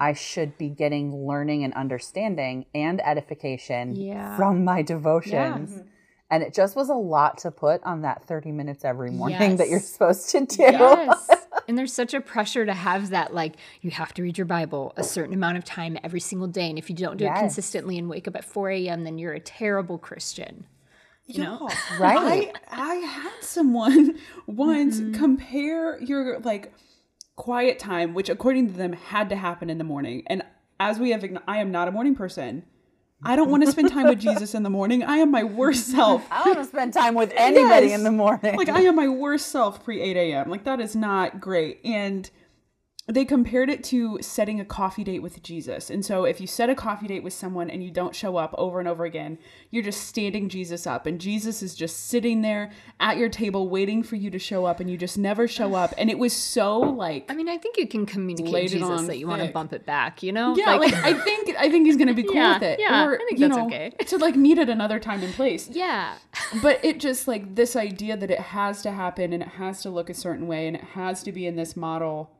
[0.00, 4.36] I should be getting learning and understanding and edification Yeah.
[4.36, 5.70] from my devotions.
[5.70, 5.88] Mm-hmm.
[6.30, 9.68] And it just was a lot to put on that 30 minutes every morning that
[9.70, 10.62] you're supposed to do.
[10.62, 11.30] Yes.
[11.68, 14.92] and there's such a pressure to have that, like, you have to read your Bible
[14.96, 16.68] a certain amount of time every single day.
[16.68, 17.38] And if you don't do Yes.
[17.38, 20.66] it consistently and wake up at 4 a.m., then you're a terrible Christian.
[21.28, 21.68] You know,
[21.98, 22.50] Right.
[22.72, 25.12] I, I had someone once Mm-hmm.
[25.12, 26.72] compare your like
[27.36, 30.22] quiet time, which according to them had to happen in the morning.
[30.26, 30.42] And
[30.80, 32.64] as we have, I am not a morning person.
[33.22, 35.02] I don't want to spend time with Jesus in the morning.
[35.02, 36.24] I am my worst self.
[36.30, 37.98] I don't want to spend time with anybody Yes.
[37.98, 38.56] in the morning.
[38.56, 40.48] Like I am my worst self pre 8 a.m.
[40.50, 41.80] Like that is not great.
[41.84, 42.30] And
[43.10, 45.88] they compared it to setting a coffee date with Jesus.
[45.88, 48.54] And so if you set a coffee date with someone and you don't show up
[48.58, 49.38] over and over again,
[49.70, 54.02] you're just standing Jesus up and Jesus is just sitting there at your table waiting
[54.02, 55.94] for you to show up and you just never show up.
[55.96, 59.16] And it was so like I mean, I think you can communicate Jesus on that
[59.16, 60.54] you want to bump it back, you know?
[60.54, 62.78] yeah, like, I think I think he's gonna be cool Yeah, with it.
[62.78, 63.90] yeah, or, I think that's know, okay.
[64.06, 65.66] to like meet at another time and place.
[65.70, 66.16] yeah.
[66.62, 69.88] but it just like this idea that it has to happen and it has to
[69.88, 72.30] look a certain way and it has to be in this model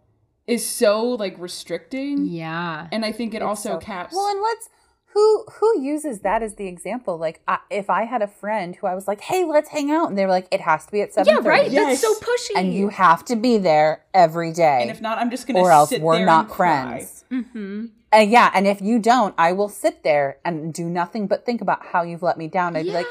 [0.48, 2.88] is so like restricting Yeah.
[2.90, 4.68] and i think it also So- caps Well, and let's
[5.14, 7.16] who who uses that as the example?
[7.16, 10.08] Like, I, if I had a friend who I was like, "Hey, let's hang out,"
[10.08, 11.70] and they were like, "It has to be at 7 Yeah, right?
[11.70, 12.00] Yes.
[12.00, 12.56] That's so pushy.
[12.56, 15.70] and you have to be there every day, and if not i'm just gonna or
[15.70, 17.86] else sit we're not friends." mm-hmm.
[18.10, 21.60] And yeah, and if you don't, I will sit there and do nothing but think
[21.60, 22.74] about how you've let me down.
[22.74, 23.06] I'd be like,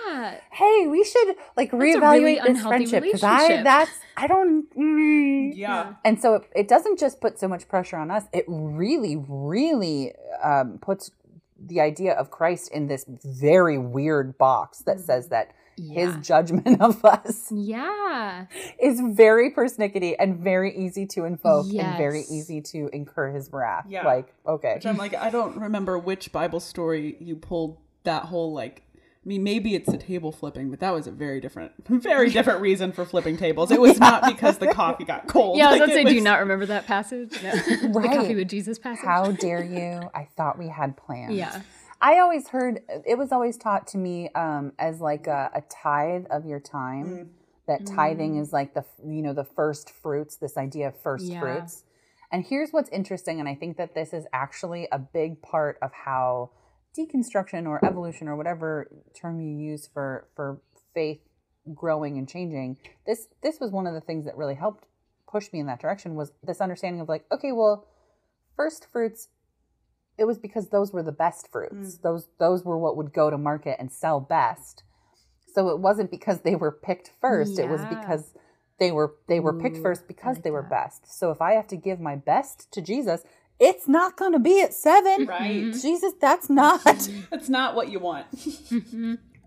[0.51, 5.51] "Hey, we should like a really reevaluate this friendship because I that's I don't." mm."
[5.55, 8.23] yeah And so it, it doesn't just put so much pressure on us.
[8.33, 11.11] It really, really um, puts
[11.59, 15.05] the idea of Christ in this very weird box that mm-hmm.
[15.05, 18.47] says that his judgment of us Yeah.
[18.81, 23.85] is very persnickety and very easy to invoke and very easy to incur his wrath.
[23.87, 24.05] Yeah.
[24.05, 24.75] Like, okay.
[24.75, 28.81] which i'm like i don't remember which bible story you pulled that whole like
[29.27, 32.61] I mean, maybe it's the table flipping, but that was a very different, very different
[32.61, 33.71] reason for flipping tables.
[33.71, 35.57] It was not because the coffee got cold.
[35.57, 37.33] Yeah, I was Like, going to it say, do you not remember that passage?
[37.43, 37.51] No.
[37.51, 39.03] the coffee with Jesus passage?
[39.03, 40.09] How dare you?
[40.15, 41.33] I thought we had plans.
[41.33, 41.61] Yeah.
[41.99, 46.27] I always heard it was always taught to me um, as like a, a tithe
[46.29, 47.31] of your time.
[47.67, 50.37] That tithing is like the you know the first fruits.
[50.37, 51.41] This idea of first Yeah.
[51.41, 51.83] fruits.
[52.31, 55.91] And here's what's interesting, and I think that this is actually a big part of
[55.91, 56.51] how
[56.97, 60.61] deconstruction or evolution or whatever term you use for for
[60.93, 61.19] faith
[61.73, 62.77] growing and changing.
[63.05, 64.85] This this was one of the things that really helped
[65.29, 67.87] push me in that direction was this understanding of like okay, well,
[68.55, 69.29] first fruits
[70.17, 71.97] it was because those were the best fruits.
[71.97, 72.01] Mm.
[72.01, 74.83] Those those were what would go to market and sell best.
[75.53, 77.59] So it wasn't because they were picked first.
[77.59, 78.33] It was because
[78.79, 80.69] they were they were picked first because like they were that.
[80.69, 81.19] best.
[81.19, 83.23] So if I have to give my best to Jesus,
[83.59, 85.25] it's not going to be at 7.
[85.25, 85.73] Right.
[85.73, 86.83] Jesus, that's not
[87.31, 88.27] That's not what you want.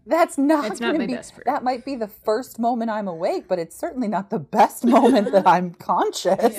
[0.07, 1.45] that's not It's not my be, best fruit.
[1.47, 5.31] That might be the first moment I'm awake, but it's certainly not the best moment
[5.33, 6.59] that I'm conscious.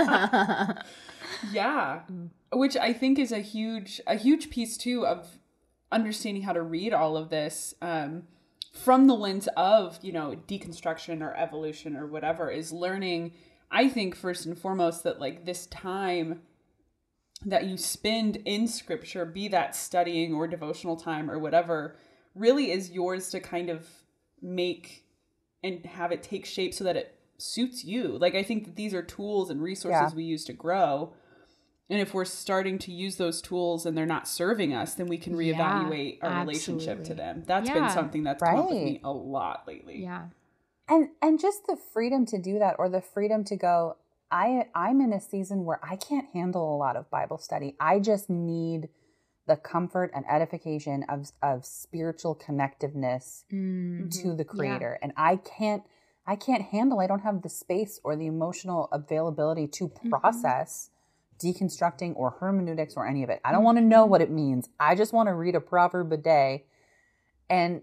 [0.00, 0.72] Yeah.
[1.52, 2.00] Yeah.
[2.52, 5.38] Which I think is a huge a huge piece too of
[5.92, 8.24] understanding how to read all of this um
[8.72, 13.32] from the lens of, you know, deconstruction or evolution or whatever is learning
[13.70, 16.42] I think first and foremost that like this time
[17.46, 21.96] that you spend in scripture, be that studying or devotional time or whatever,
[22.34, 23.88] really is yours to kind of
[24.42, 25.04] make
[25.62, 28.18] and have it take shape so that it suits you.
[28.18, 30.16] Like I think that these are tools and resources Yeah.
[30.16, 31.12] we use to grow.
[31.88, 35.18] And if we're starting to use those tools and they're not serving us, then we
[35.18, 37.42] can Yeah, reevaluate our relationship to them.
[37.46, 40.02] That's been something that's come up with me a lot lately.
[40.02, 40.26] yeah.
[40.88, 43.96] and and just the freedom to do that or the freedom to go
[44.30, 47.76] i i'm in a season where i can't handle a lot of bible study.
[47.80, 48.88] I just need
[49.46, 54.10] the comfort and edification of of spiritual connectiveness Mm.
[54.22, 54.98] to the creator.
[55.02, 55.82] And i can't
[56.26, 60.90] i can't handle i don't have the space or the emotional availability to process
[61.42, 63.40] deconstructing or hermeneutics or any of it.
[63.44, 64.68] I don't want to know what it means.
[64.78, 66.66] I just want to read a proverb a day.
[67.48, 67.80] And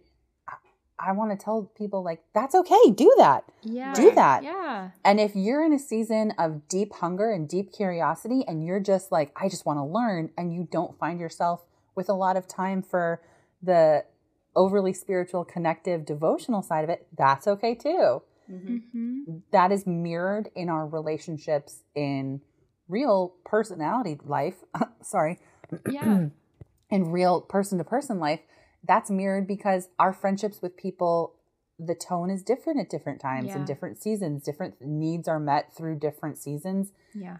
[0.99, 2.91] I- I want to tell people like that's okay.
[2.91, 3.43] Do that.
[3.61, 3.93] Yeah.
[3.93, 4.43] Do that.
[4.43, 4.91] Yeah.
[5.05, 9.11] And if you're in a season of deep hunger and deep curiosity and you're just
[9.11, 12.47] like I just want to learn and you don't find yourself with a lot of
[12.47, 13.21] time for
[13.61, 14.05] the
[14.55, 18.21] overly spiritual connective devotional side of it, that's okay too.
[18.47, 18.77] hmm
[19.51, 22.41] That is mirrored in our relationships in
[22.87, 24.55] real personality life.
[25.01, 25.39] Sorry.
[25.89, 26.27] Yeah.
[26.89, 28.39] in real person to person life,
[28.83, 31.35] that's mirrored because our friendships with people,
[31.79, 33.57] the tone is different at different times Yeah.
[33.57, 34.43] and different seasons.
[34.43, 36.91] Different needs are met through different seasons.
[37.13, 37.37] Yeah.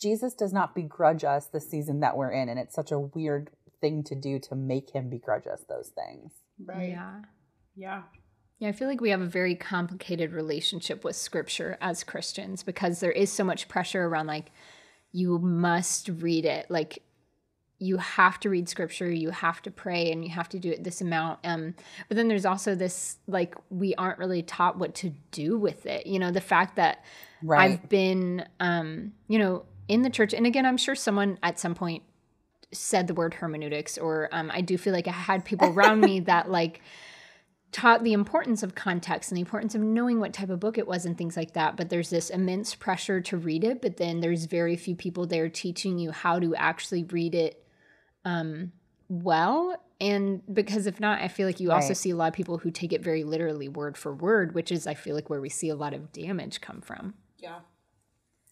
[0.00, 3.50] Jesus does not begrudge us the season that we're in, and it's such a weird
[3.80, 6.32] thing to do to make him begrudge us those things.
[6.64, 6.90] Right.
[6.90, 7.22] Yeah.
[7.76, 8.02] Yeah.
[8.58, 13.00] Yeah, I feel like we have a very complicated relationship with scripture as Christians because
[13.00, 14.50] there is so much pressure around like
[15.10, 16.70] you must read it.
[16.70, 17.02] Like
[17.82, 20.84] you have to read scripture, you have to pray and you have to do it
[20.84, 21.40] this amount.
[21.44, 21.74] Um
[22.08, 26.06] but then there's also this like we aren't really taught what to do with it.
[26.06, 27.04] You know, the fact that
[27.44, 27.72] Right.
[27.72, 31.74] I've been um, you know, in the church and again I'm sure someone at some
[31.74, 32.02] point
[32.72, 36.20] said the word hermeneutics, or um, I do feel like I had people around me
[36.32, 36.80] that like
[37.70, 40.86] taught the importance of context and the importance of knowing what type of book it
[40.86, 41.76] was and things like that.
[41.76, 45.48] But there's this immense pressure to read it, but then there's very few people there
[45.48, 47.61] teaching you how to actually read it
[48.24, 48.72] um,
[49.08, 49.76] well.
[50.00, 52.72] And because if not, I feel like you also see a lot of people who
[52.72, 55.68] take it very literally, word for word, which is, I feel like, where we see
[55.68, 57.14] a lot of damage come from.
[57.38, 57.60] Yeah.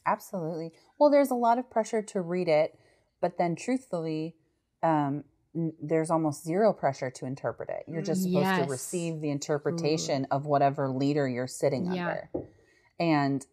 [0.07, 0.73] Absolutely.
[0.99, 2.79] Well, there's a lot of pressure to read it,
[3.21, 4.37] but then truthfully,
[4.83, 7.85] um, n- there's almost zero pressure to interpret it.
[7.89, 8.65] You're just supposed Yes.
[8.65, 12.07] to receive the interpretation of whatever leader you're sitting Yeah.
[12.07, 12.31] under.
[12.99, 13.47] And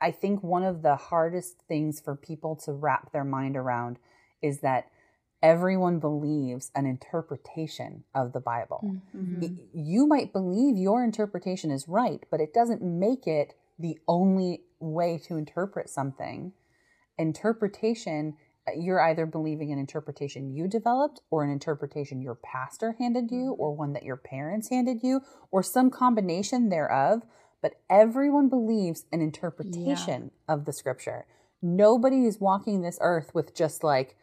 [0.00, 3.98] I think one of the hardest things for people to wrap their mind around
[4.40, 4.90] is that
[5.42, 8.96] everyone believes an interpretation of the Bible.
[9.16, 9.56] Mm-hmm.
[9.74, 15.18] You might believe your interpretation is right, but it doesn't make it the only way
[15.26, 16.52] to interpret something.
[17.18, 18.36] Interpretation,
[18.68, 23.56] uh, you're either believing an interpretation you developed, or an interpretation your pastor handed you,
[23.58, 25.20] or one that your parents handed you,
[25.50, 27.22] or some combination thereof.
[27.60, 31.26] But everyone believes an interpretation of the scripture.
[31.60, 34.16] Nobody is walking this earth with just like,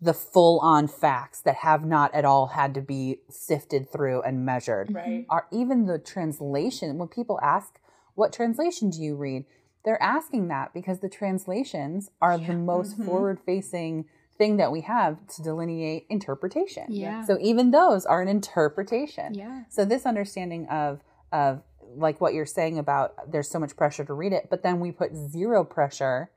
[0.00, 4.44] the full on facts that have not at all had to be sifted through and
[4.44, 4.92] measured.
[4.94, 5.24] Right.
[5.30, 7.80] Are even the translation, when people ask,
[8.14, 9.44] what translation do you read?
[9.84, 13.06] They're asking that because the translations are the most Mhm.
[13.06, 14.04] forward facing
[14.36, 16.84] thing that we have to delineate interpretation.
[16.88, 17.24] Yeah.
[17.24, 19.32] So even those are an interpretation.
[19.32, 19.62] Yeah.
[19.70, 21.62] So this understanding of of
[21.96, 24.92] like what you're saying about there's so much pressure to read it, but then we
[24.92, 26.30] put zero pressure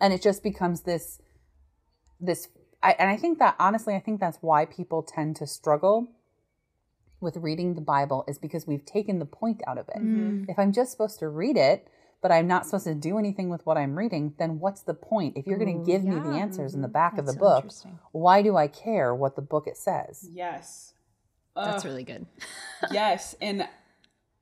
[0.00, 1.20] and it just becomes this
[2.20, 2.48] this
[2.82, 6.08] I, and I think that honestly I think that's why people tend to struggle
[7.20, 9.98] with reading the Bible is because we've taken the point out of it.
[9.98, 10.44] Mm-hmm.
[10.48, 11.88] If I'm just supposed to read it,
[12.22, 15.36] but I'm not supposed to do anything with what I'm reading, then what's the point?
[15.36, 16.22] If you're going to give me the yeah.
[16.22, 16.34] Mm-hmm.
[16.34, 17.70] answers in the back of the so book,
[18.12, 20.28] why do I care what the book it says?
[20.30, 20.94] Yes.
[21.54, 22.26] That's really good.
[22.90, 23.34] yes.
[23.40, 23.66] And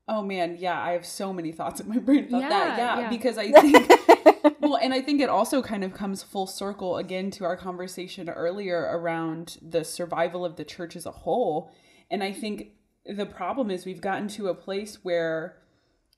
[0.09, 2.51] oh man, yeah, I have so many thoughts in my brain about that.
[2.51, 3.09] Yeah, Yeah, yeah.
[3.09, 3.91] because I think
[4.61, 8.29] well, and I think it also kind of comes full circle again to our conversation
[8.29, 11.71] earlier around the survival of the church as a whole.
[12.11, 12.73] And I think
[13.07, 15.59] the problem is we've gotten to a place where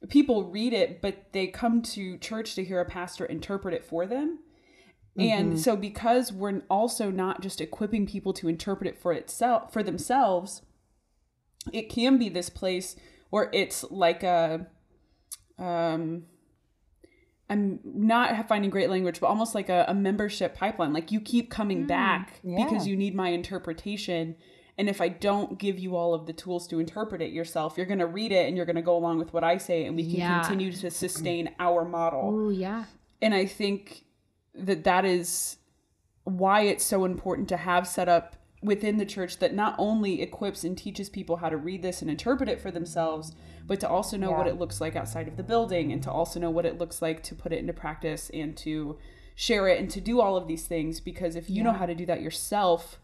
[0.09, 4.07] people read it, but they come to church to hear a pastor interpret it for
[4.07, 4.41] them.
[5.19, 9.83] And so because we're also not just equipping people to interpret it for itself for
[9.83, 10.61] themselves,
[11.73, 12.97] it can be this place
[13.31, 14.67] where it's like a
[15.59, 16.25] um
[17.49, 20.93] I'm not finding great language, but almost like a, a membership pipeline.
[20.93, 22.65] Like you keep coming mm, back yeah.
[22.65, 24.37] because you need my interpretation.
[24.79, 27.87] And if I don't give you all of the tools to interpret it yourself, you're
[27.87, 29.97] going to read it and you're going to go along with what I say, and
[29.97, 30.41] we can Yeah.
[30.41, 32.31] continue to sustain our model.
[32.35, 32.85] Oh, yeah.
[33.23, 34.05] And I think
[34.55, 35.57] that that is
[36.25, 38.37] why it's so important to have set up
[38.67, 42.11] within the church that not only equips and teaches people how to read this and
[42.11, 43.35] interpret it for themselves,
[43.67, 46.39] but to also know what it looks like outside of the building and to also
[46.39, 48.99] know what it looks like to put it into practice and to
[49.35, 51.01] share it and to do all of these things.
[51.01, 53.01] Because if you know how to do that yourself,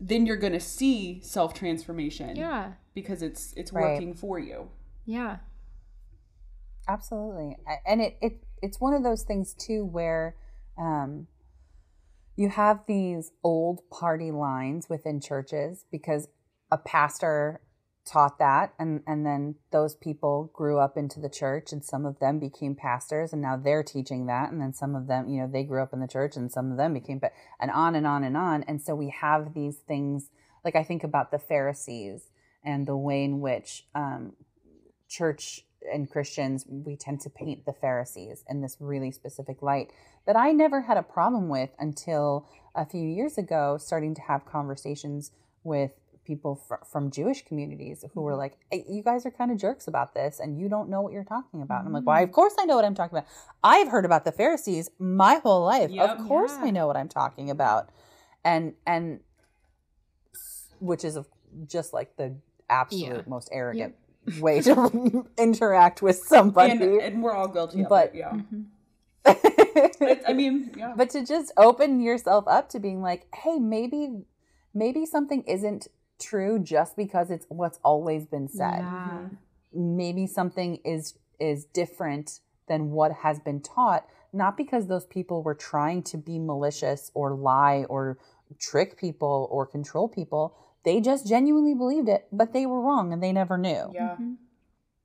[0.00, 2.72] then you're going to see self transformation Yeah.
[2.94, 3.92] because it's it's Right.
[3.92, 4.68] working for you.
[5.06, 5.38] Yeah.
[6.88, 7.56] Absolutely.
[7.86, 10.34] And it, it it's one of those things too where
[10.78, 11.26] um
[12.36, 16.28] you have these old party lines within churches because
[16.70, 17.60] a pastor
[18.06, 22.18] taught that and and then those people grew up into the church and some of
[22.18, 25.46] them became pastors and now they're teaching that and then some of them you know
[25.46, 27.28] they grew up in the church and some of them became pa-
[27.60, 28.62] and on and on and on.
[28.64, 30.30] And so we have these things
[30.64, 32.30] like i think about the pharisees
[32.64, 34.32] and the way in which um,
[35.08, 39.92] church and Christians, we tend to paint the Pharisees in this really specific light
[40.26, 44.44] that I never had a problem with until a few years ago, starting to have
[44.46, 45.32] conversations
[45.64, 45.92] with
[46.24, 49.88] people fr- from Jewish communities who were like, hey, You guys are kind of jerks
[49.88, 51.80] about this, and you don't know what you're talking about.
[51.80, 52.20] And I'm like, Why?
[52.20, 53.28] Of course I know what I'm talking about.
[53.64, 55.90] I've heard about the Pharisees my whole life.
[55.90, 56.08] Yep.
[56.20, 56.66] of course Yeah.
[56.66, 57.90] I know what I'm talking about.
[58.44, 59.20] And, and,
[60.78, 61.18] which is
[61.66, 62.36] just like the
[62.68, 63.22] absolute Yeah.
[63.26, 63.94] most arrogant
[64.38, 66.72] way to interact with somebody.
[66.72, 68.18] And, and we're all guilty of But- it.
[68.18, 68.30] Yeah.
[68.30, 68.60] Mm-hmm.
[69.26, 70.94] It- I mean, yeah.
[70.96, 74.22] but to just open yourself up to being like, hey, maybe
[74.74, 78.80] maybe something isn't true just because it's what's always been said.
[78.80, 79.28] Yeah.
[79.72, 85.54] Maybe something is is different than what has been taught, not because those people were
[85.54, 88.18] trying to be malicious or lie or
[88.58, 90.56] trick people or control people.
[90.84, 93.90] They just genuinely believed it, but they were wrong and they never knew.
[93.94, 94.16] Yeah.
[94.20, 94.36] Mhm.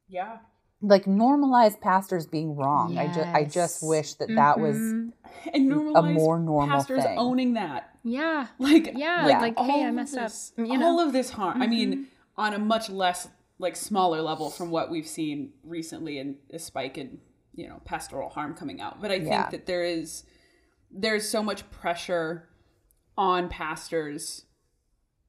[0.07, 0.37] Yeah.
[0.87, 2.97] Like normalize pastors being wrong.
[2.97, 5.11] I just I just wish that that was Mhm.
[5.53, 7.17] and normalize more normal pastors thing.
[7.17, 7.97] owning that.
[8.03, 8.47] yeah.
[8.59, 9.39] Like Yeah, Yeah.
[9.41, 10.31] like, hey, I of messed up.
[10.57, 10.85] You know?
[10.85, 11.61] all of this harm.
[11.61, 12.05] I mean, Mhm.
[12.37, 13.27] on a much less
[13.57, 17.19] like smaller level from what we've seen recently in a spike in
[17.53, 19.01] you know pastoral harm coming out.
[19.01, 19.49] But I think Yeah.
[19.49, 20.23] that there is
[20.91, 22.47] there's so much pressure
[23.17, 24.45] on pastors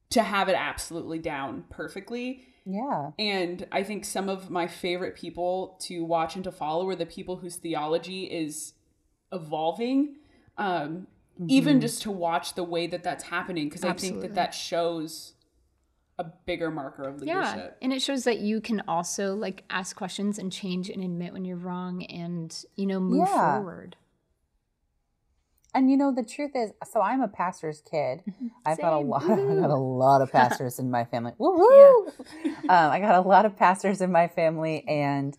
[0.09, 2.43] to have it absolutely down perfectly.
[2.67, 3.11] Yeah.
[3.17, 7.05] And I think some of my favorite people to watch and to follow are the
[7.05, 8.73] people whose theology is
[9.31, 10.17] evolving.
[10.57, 11.07] Um,
[11.47, 15.33] Even just to watch the way that that's happening, because I think that that shows
[16.19, 17.27] a bigger marker of leadership.
[17.27, 17.77] Yeah, leadership.
[17.81, 21.45] and it shows that you can also like ask questions and change and admit when
[21.45, 23.53] you're wrong, and you know move Yeah.
[23.57, 23.95] forward.
[25.73, 28.23] And you know the truth is, so I'm a pastor's kid.
[28.65, 29.23] I've got a lot.
[29.23, 31.33] Of, I got a lot of pastors in my family.
[31.39, 32.07] Woohoo!
[32.45, 35.37] um, I got a lot of pastors in my family, and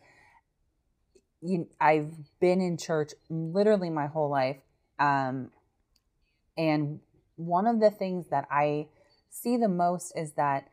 [1.41, 4.59] you, I've been in church literally my whole life.
[4.99, 5.51] Um,
[6.57, 7.01] and
[7.37, 8.89] one of the things that I
[9.31, 10.69] see the most is that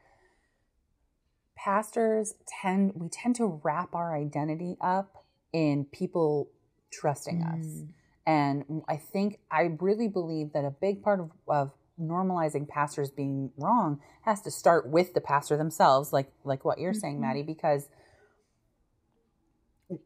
[1.56, 6.50] pastors tend we tend to wrap our identity up in people
[6.92, 7.84] trusting us.
[8.26, 11.72] And I think, I really believe that a big part of, of
[12.02, 16.94] normalizing pastors being wrong has to start with the pastor themselves, like like what you're
[16.94, 17.22] saying, Mhm.
[17.22, 17.88] Maddie, because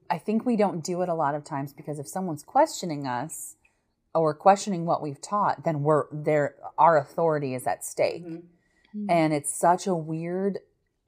[0.09, 3.55] I think we don't do it a lot of times because if someone's questioning us
[4.13, 8.25] or questioning what we've taught, then we're there our authority is at stake.
[8.25, 8.43] Mhm.
[9.09, 10.59] And it's such a weird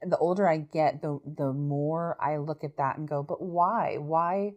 [0.04, 3.98] the older I get, the the more I look at that and go, but why?
[3.98, 4.54] Why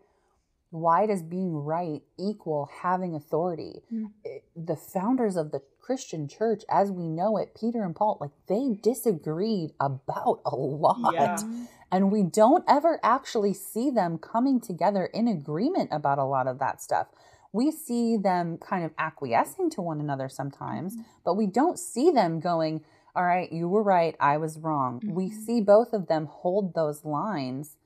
[0.70, 3.84] why does being right equal having authority?
[3.94, 4.12] Mm.
[4.56, 8.78] The founders of the Christian church, as we know it, Peter and Paul, like they
[8.82, 11.14] disagreed about a lot.
[11.14, 11.38] Yeah.
[11.92, 16.60] And we don't ever actually see them coming together in agreement about a lot of
[16.60, 17.08] that stuff.
[17.54, 22.42] We see them kind of acquiescing to one another sometimes, but we don't see them
[22.42, 22.84] going,
[23.16, 25.00] All right, you were right, I was wrong.
[25.06, 25.46] We Mhm.
[25.46, 27.78] see both of them hold those lines.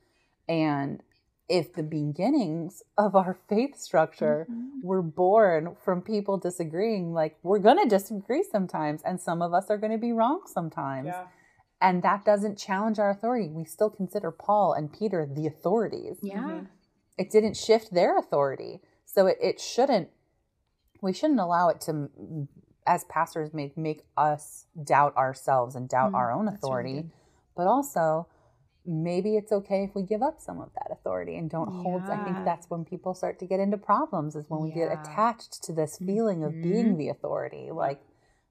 [0.48, 1.04] And
[1.50, 4.84] if the beginnings of our faith structure Mhm.
[4.84, 9.70] were born from people disagreeing, like we're going to disagree sometimes, and some of us
[9.70, 11.28] are going to be wrong sometimes Yeah.
[11.82, 13.50] and that doesn't challenge our authority.
[13.50, 16.20] We still consider Paul and Peter the authorities.
[16.22, 16.44] Yeah.
[16.44, 16.68] Mhm.
[17.18, 18.82] It didn't shift their authority.
[19.06, 20.10] So it, it shouldn't,
[21.02, 22.10] we shouldn't allow it to,
[22.86, 26.68] as pastors, make, make us doubt ourselves and doubt Mm, our own that's really
[27.00, 27.12] authority.
[27.56, 28.28] but also,
[28.86, 32.04] maybe it's okay if we give up some of that authority and don't hold.
[32.04, 35.64] I think that's when people start to get into problems, is when we get attached
[35.64, 36.98] to this feeling of being Mhm.
[36.98, 37.72] the authority.
[37.72, 38.02] Like,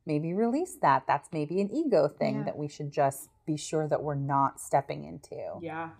[0.07, 1.05] maybe release that.
[1.07, 2.43] That's maybe an ego thing Yeah.
[2.45, 5.59] that we should just be sure that we're not stepping into.
[5.61, 5.91] Yeah.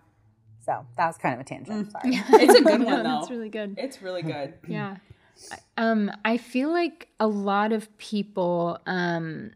[0.61, 1.89] So that was kind of a tangent.
[1.89, 1.91] Mm.
[1.91, 2.15] Sorry.
[2.43, 3.19] It's a good one, though.
[3.19, 3.75] That's really good.
[3.77, 4.53] It's really good.
[4.67, 4.97] Yeah.
[5.77, 9.51] Um, I feel like a lot of people um,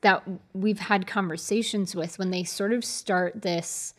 [0.00, 0.22] that
[0.52, 3.94] we've had conversations with when they sort of start this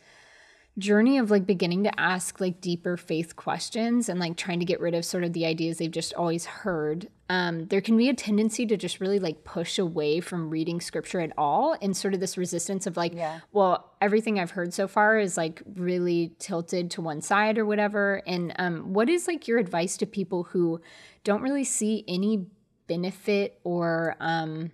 [0.78, 4.80] journey of like beginning to ask like deeper faith questions and like trying to get
[4.80, 8.14] rid of sort of the ideas they've just always heard um, there can be a
[8.14, 12.20] tendency to just really like push away from reading scripture at all and sort of
[12.20, 13.40] this resistance of like Yeah.
[13.52, 18.22] well everything i've heard so far is like really tilted to one side or whatever
[18.26, 20.80] and um, what is like your advice to people who
[21.24, 22.46] don't really see any
[22.86, 24.70] benefit or um,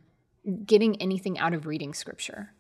[0.64, 2.52] getting anything out of reading scripture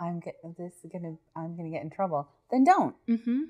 [0.00, 2.28] I'm get, this is gonna I'm gonna get in trouble.
[2.50, 2.94] Then don't.
[3.08, 3.40] mm-hmm.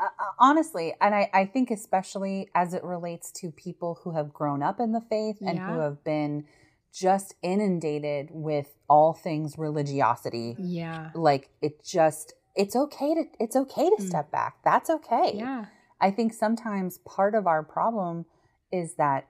[0.00, 4.32] Uh, uh, honestly, and I, I think especially as it relates to people who have
[4.32, 5.72] grown up in the faith and Yeah.
[5.72, 6.44] who have been
[6.92, 10.56] just inundated with all things religiosity.
[10.58, 14.06] yeah Like it just it's okay to it's okay to Mm.
[14.08, 14.56] step back.
[14.64, 15.32] That's okay.
[15.36, 15.66] yeah
[16.00, 18.26] I think sometimes part of our problem
[18.72, 19.28] is that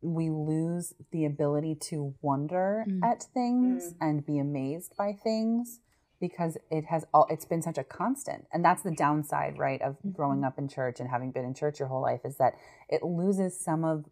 [0.00, 3.02] we lose the ability to wonder Mm.
[3.02, 3.96] at things Mm.
[4.00, 5.80] and be amazed by things
[6.20, 9.96] because it has all it's been such a constant and that's the downside right of
[10.12, 12.54] growing up in church and having been in church your whole life is that
[12.88, 14.04] it loses some of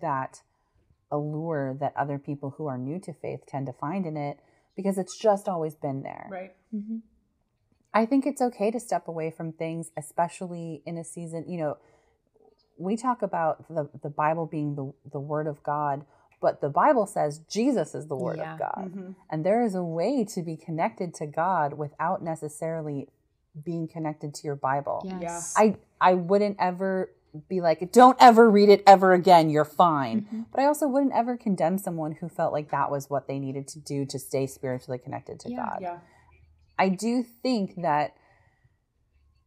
[0.00, 0.42] that
[1.10, 4.38] allure that other people who are new to faith tend to find in it
[4.76, 6.54] because it's just always been there Right.
[6.74, 6.98] mm-hmm.
[7.92, 11.44] I think it's okay to step away from things, especially in a season.
[11.48, 11.76] You know,
[12.80, 16.04] we talk about the, the Bible being the, the Word of God,
[16.40, 18.54] but the Bible says Jesus is the Word Yeah.
[18.54, 18.92] of God.
[18.94, 19.14] Mhm.
[19.30, 23.08] And there is a way to be connected to God without necessarily
[23.64, 25.04] being connected to your Bible.
[25.20, 27.10] yes I, I wouldn't ever
[27.48, 30.22] be like, don't ever read it ever again, you're fine.
[30.22, 30.46] Mhm.
[30.50, 33.68] But I also wouldn't ever condemn someone who felt like that was what they needed
[33.68, 35.56] to do to stay spiritually connected to Yeah.
[35.66, 35.78] God.
[35.80, 35.98] Yeah.
[36.78, 38.14] I do think that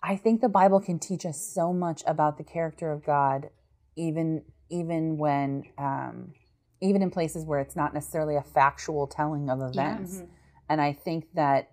[0.04, 3.50] I think the Bible can teach us so much about the character of God,
[3.96, 6.34] even even when um,
[6.82, 10.20] even in places where it's not necessarily a factual telling of events.
[10.20, 10.28] Mhm.
[10.70, 11.72] And I think that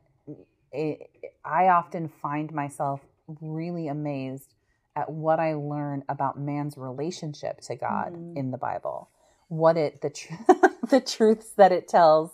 [0.72, 1.10] it,
[1.44, 3.00] I often find myself
[3.40, 4.54] really amazed
[4.94, 8.36] at what I learn about man's relationship to God Mhm.
[8.36, 9.08] in the Bible.
[9.48, 10.34] What it the tr-
[10.88, 12.30] the truths that it tells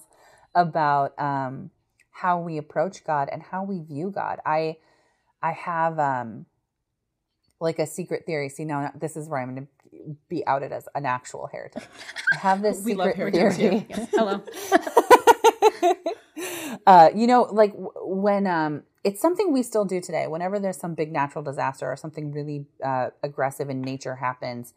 [0.54, 1.70] about um,
[2.10, 4.40] how we approach God and how we view God.
[4.44, 4.76] I
[5.42, 6.46] I have um
[7.60, 8.48] like a secret theory.
[8.48, 11.88] See now this is where I'm going to be outed as an actual heretic.
[12.34, 13.50] I have this We secret here.
[13.50, 13.86] theory.
[13.88, 14.06] Yeah.
[14.12, 14.42] Hello.
[16.86, 20.26] uh, you know, like when um, it's something we still do today.
[20.26, 24.74] Whenever there's some big natural disaster or something really uh, aggressive in nature happens,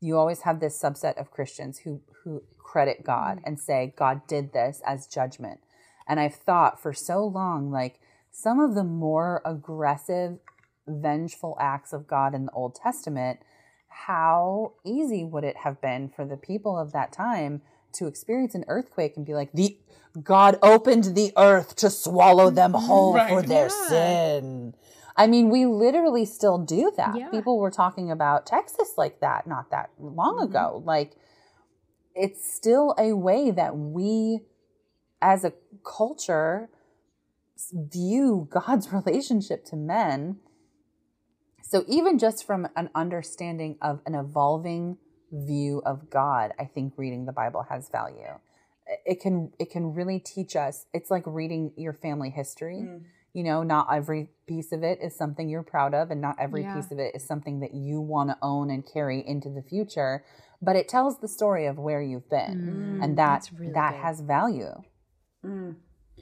[0.00, 4.52] you always have this subset of Christians who who credit God and say God did
[4.52, 5.60] this as judgment.
[6.08, 8.00] And I've thought for so long, like
[8.32, 10.38] some of the more aggressive,
[10.88, 13.40] vengeful acts of God in the Old Testament,
[13.88, 17.60] how easy would it have been for the people of that time
[17.92, 19.78] to experience an earthquake and be like, the
[20.22, 23.28] God opened the earth to swallow them whole Right.
[23.28, 23.88] for their Yeah.
[23.88, 24.74] sin.
[25.14, 27.14] I mean, we literally still do that.
[27.14, 27.28] Yeah.
[27.28, 30.44] People were talking about Texas like that not that long Mhm.
[30.44, 30.82] ago.
[30.86, 31.16] Like,
[32.14, 34.46] it's still a way that we,
[35.20, 35.52] as a
[35.84, 36.70] culture,
[37.72, 40.38] view God's relationship to men.
[41.62, 44.98] So, even just from an understanding of an evolving
[45.32, 48.38] view of God, I think reading the Bible has value.
[49.06, 50.86] It can it can really teach us.
[50.92, 52.80] It's like reading your family history.
[52.86, 53.04] Mm.
[53.32, 56.62] You know, not every piece of it is something you're proud of, and not every
[56.64, 56.74] Yeah.
[56.74, 60.24] piece of it is something that you want to own and carry into the future.
[60.60, 63.92] But it tells the story of where you've been, Mm, and that that's really that
[63.94, 64.00] good.
[64.02, 64.74] has value.
[65.44, 65.76] Mm.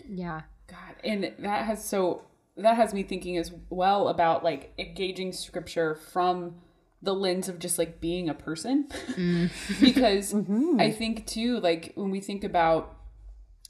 [0.09, 0.43] Yeah.
[0.71, 2.25] God, and that has so
[2.57, 6.57] that has me thinking as well about like engaging scripture from
[7.03, 8.89] the lens of just like being a person.
[9.81, 10.81] Because Mm-hmm.
[10.81, 12.97] I think too like when we think about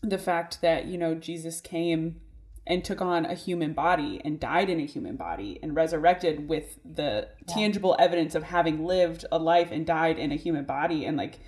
[0.02, 2.20] the fact that you know Jesus came
[2.66, 6.78] and took on a human body and died in a human body and resurrected with
[6.84, 11.16] the tangible evidence of having lived a life and died in a human body and
[11.16, 11.38] like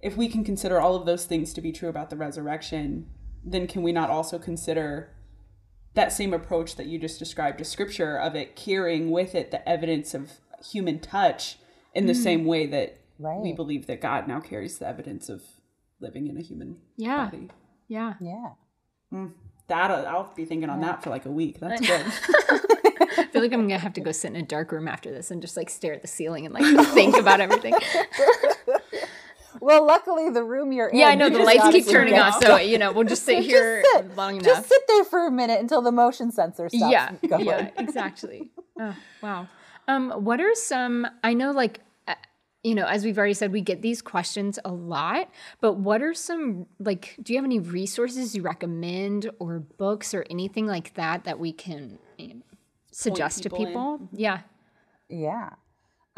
[0.00, 3.06] if we can consider all of those things to be true about the resurrection
[3.44, 5.10] then can we not also consider
[5.94, 9.66] that same approach that you just described to scripture of it carrying with it the
[9.68, 10.32] evidence of
[10.72, 11.58] human touch
[11.94, 12.22] in the mm-hmm.
[12.22, 15.42] same way that we believe that God now carries the evidence of
[16.00, 17.26] living in a human Yeah.
[17.26, 17.50] body.
[17.86, 18.14] Yeah.
[18.20, 18.50] Yeah.
[19.12, 19.32] Mm.
[19.68, 21.60] That uh, I'll be thinking on that for like a week.
[21.60, 22.04] That's good.
[23.18, 25.30] I feel like I'm gonna have to go sit in a dark room after this
[25.30, 27.74] and just like stare at the ceiling and like think about everything.
[29.64, 30.98] Well, luckily the room you're in.
[30.98, 33.48] Yeah, I know the lights keep turning off, so you know we'll just sit Just
[33.48, 34.14] here sit.
[34.14, 34.44] long enough.
[34.44, 37.46] Just sit there for a minute until the motion sensor stops yeah, going.
[37.46, 38.50] yeah, exactly.
[38.78, 39.48] Oh, wow.
[39.88, 41.06] Um, what are some?
[41.22, 42.14] I know, like, uh,
[42.62, 45.30] you know, as we've already said, we get these questions a lot.
[45.62, 47.16] But what are some like?
[47.22, 51.54] Do you have any resources you recommend, or books, or anything like that that we
[51.54, 52.42] can you know,
[52.90, 54.08] suggest to people in.
[54.12, 54.40] Yeah.
[55.08, 55.50] Yeah.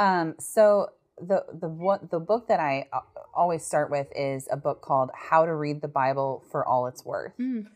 [0.00, 0.90] Um, so
[1.20, 3.00] the the one the book that I uh,
[3.34, 7.04] always start with is a book called How to Read the Bible for All It's
[7.04, 7.36] Worth.
[7.38, 7.66] Mm.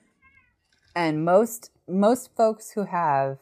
[0.95, 3.39] And most most folks who have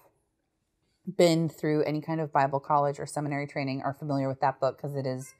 [1.16, 4.76] been through any kind of Bible college or seminary training are familiar with that book
[4.76, 5.34] because it is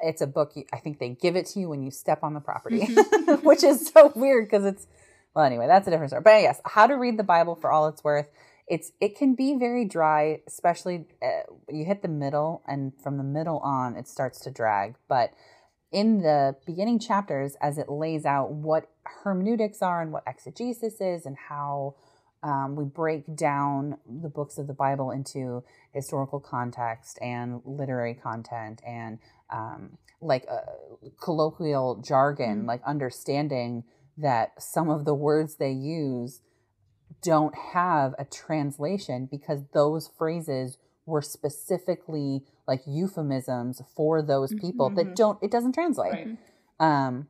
[0.00, 2.34] it's a book you, I think they give it to you when you step on
[2.34, 2.86] the property,
[3.42, 4.86] which is so weird because it's
[5.34, 6.22] well anyway, that's a different story.
[6.22, 8.28] But yes, How to Read the Bible for All It's Worth.
[8.72, 13.22] It's it can be very dry, especially uh, you hit the middle and from the
[13.22, 15.34] middle on it starts to drag, but
[15.90, 21.26] in the beginning chapters as it lays out what hermeneutics are and what exegesis is
[21.26, 21.96] and how
[22.42, 28.80] um, we break down the books of the Bible into historical context and literary content
[28.86, 29.18] and
[29.50, 30.60] um, like uh,
[31.20, 33.84] colloquial jargon, like understanding
[34.16, 36.40] that some of the words they use
[37.20, 45.16] don't have a translation because those phrases were specifically like euphemisms for those people that
[45.16, 46.12] don't it doesn't translate.
[46.12, 46.38] Right.
[46.80, 47.26] um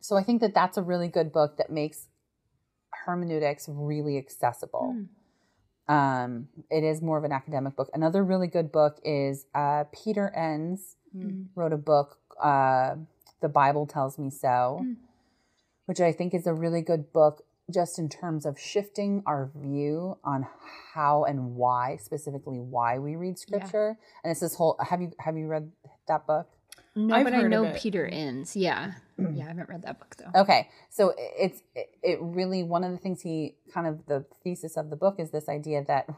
[0.00, 2.06] so i think that that's a really good book that makes
[3.04, 4.96] hermeneutics really accessible.
[5.88, 7.90] Um it is more of an academic book.
[7.92, 10.96] Another really good book is uh peter enns
[11.56, 12.94] wrote a book uh
[13.40, 14.86] the bible tells me so
[15.86, 20.16] which i think is a really good book just in terms of shifting our view
[20.24, 20.46] on
[20.94, 25.36] how and why specifically why we read scripture and it's this whole have you have
[25.36, 25.70] you read
[26.08, 26.48] that book
[26.96, 27.76] No, I've but I heard of know it.
[27.80, 28.56] Peter Enns.
[28.56, 28.92] Yeah.
[29.18, 29.36] Mm-hmm.
[29.36, 30.40] yeah, I haven't read that book though.
[30.42, 34.76] Okay, so it's it, it really one of the things he kind of the thesis
[34.76, 36.06] of the book is this idea that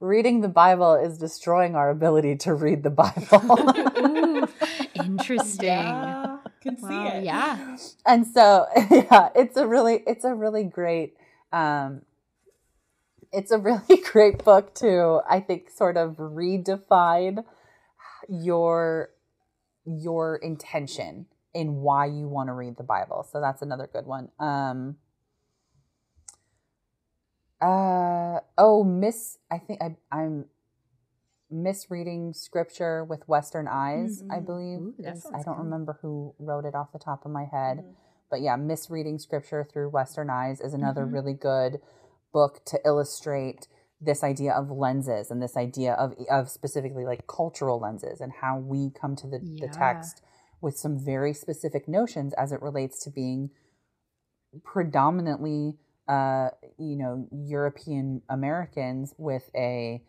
[0.00, 3.98] reading the Bible is destroying our ability to read the Bible.
[3.98, 4.48] Ooh,
[4.94, 5.66] interesting.
[5.66, 6.31] Yeah,
[6.62, 7.24] can see Wow, it.
[7.24, 7.76] yeah.
[8.06, 11.16] and so yeah, it's a really it's a really great
[11.52, 12.02] um
[13.32, 17.44] it's a really great book to I think sort of redefine
[18.28, 19.10] your
[19.84, 23.26] your intention in why you want to read the Bible.
[23.30, 24.30] So that's another good one.
[24.38, 24.96] Um
[27.60, 30.46] uh oh, miss I think I I'm
[31.52, 34.46] misreading scripture with western eyes, I Mhm.
[34.46, 34.80] believe.
[34.80, 35.64] Ooh, is- I don't good.
[35.64, 37.78] remember who wrote it off the top of my head.
[37.78, 37.94] Mhm.
[38.30, 41.12] But yeah, misreading scripture through western eyes is another Mhm.
[41.12, 41.82] really good
[42.32, 43.68] book to illustrate
[44.00, 48.58] this idea of lenses and this idea of of specifically like cultural lenses and how
[48.58, 49.66] we come to the, Yeah.
[49.66, 50.22] the text
[50.60, 53.50] with some very specific notions as it relates to being
[54.64, 60.02] predominantly uh you know European Americans with a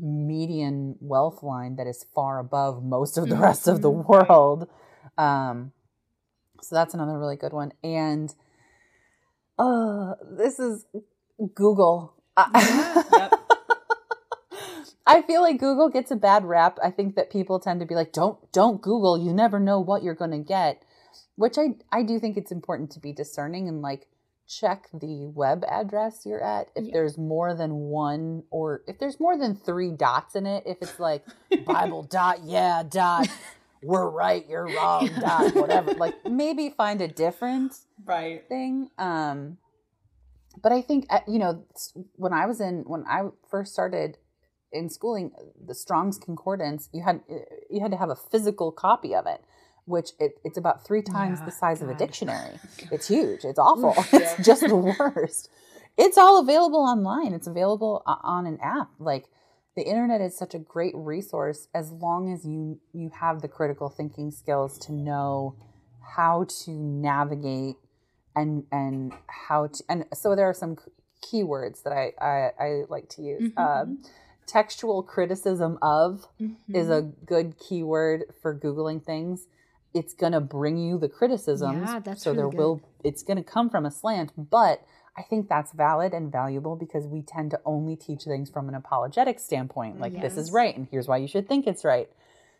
[0.00, 4.06] median wealth line that is far above most of the rest of the Mhm.
[4.08, 4.68] world
[5.18, 5.72] um
[6.60, 8.34] so that's another really good one and
[9.58, 10.84] uh this is
[11.54, 13.32] google Yep.
[15.06, 16.78] I feel like Google gets a bad rap.
[16.82, 19.18] I think that people tend to be like, "Don't, don't Google.
[19.22, 20.82] You never know what you're going to get."
[21.36, 24.08] Which I, I do think it's important to be discerning and like
[24.48, 26.68] check the web address you're at.
[26.74, 26.92] If Yeah.
[26.94, 30.98] there's more than one, or if there's more than three dots in it, if it's
[30.98, 31.24] like
[31.64, 33.28] Bible dot, yeah dot,
[33.82, 35.94] we're right, you're wrong dot, whatever.
[35.98, 38.44] Like maybe find a different Right.
[38.48, 38.90] thing.
[38.98, 39.58] Um,
[40.62, 41.64] but I think uh, you know
[42.16, 44.18] when I was in when I first started
[44.72, 45.32] in schooling,
[45.64, 47.20] the Strong's Concordance you had
[47.70, 49.40] you had to have a physical copy of it,
[49.86, 52.58] which it, it's about three times Yeah, the size of a dictionary.
[52.90, 53.44] It's huge.
[53.44, 53.94] It's awful.
[54.12, 54.20] Yeah.
[54.20, 55.50] It's just the worst.
[55.96, 57.32] It's all available online.
[57.34, 58.90] It's available on an app.
[58.98, 59.26] Like
[59.76, 63.88] the internet is such a great resource as long as you you have the critical
[63.88, 65.54] thinking skills to know
[66.16, 67.76] how to navigate
[68.36, 70.76] and and how to and so there are some
[71.24, 73.52] keywords that I I, I like to use.
[73.52, 73.58] Mhm.
[73.82, 73.98] Um,
[74.46, 76.26] textual criticism of
[76.68, 76.98] is Mhm.
[76.98, 79.46] a good keyword for googling things.
[79.94, 82.58] It's gonna bring you the criticisms, Yeah, that's so really there good.
[82.58, 82.80] will.
[83.04, 84.84] It's gonna come from a slant, but
[85.16, 88.74] I think that's valid and valuable because we tend to only teach things from an
[88.74, 92.10] apologetic standpoint, like this is right and here's why you should think it's right.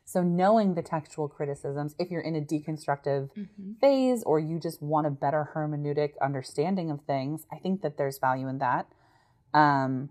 [0.05, 3.79] So knowing the textual criticisms, if you're in a deconstructive Mhm.
[3.81, 8.19] phase or you just want a better hermeneutic understanding of things, I think that there's
[8.19, 8.87] value in that.
[9.53, 10.11] Um,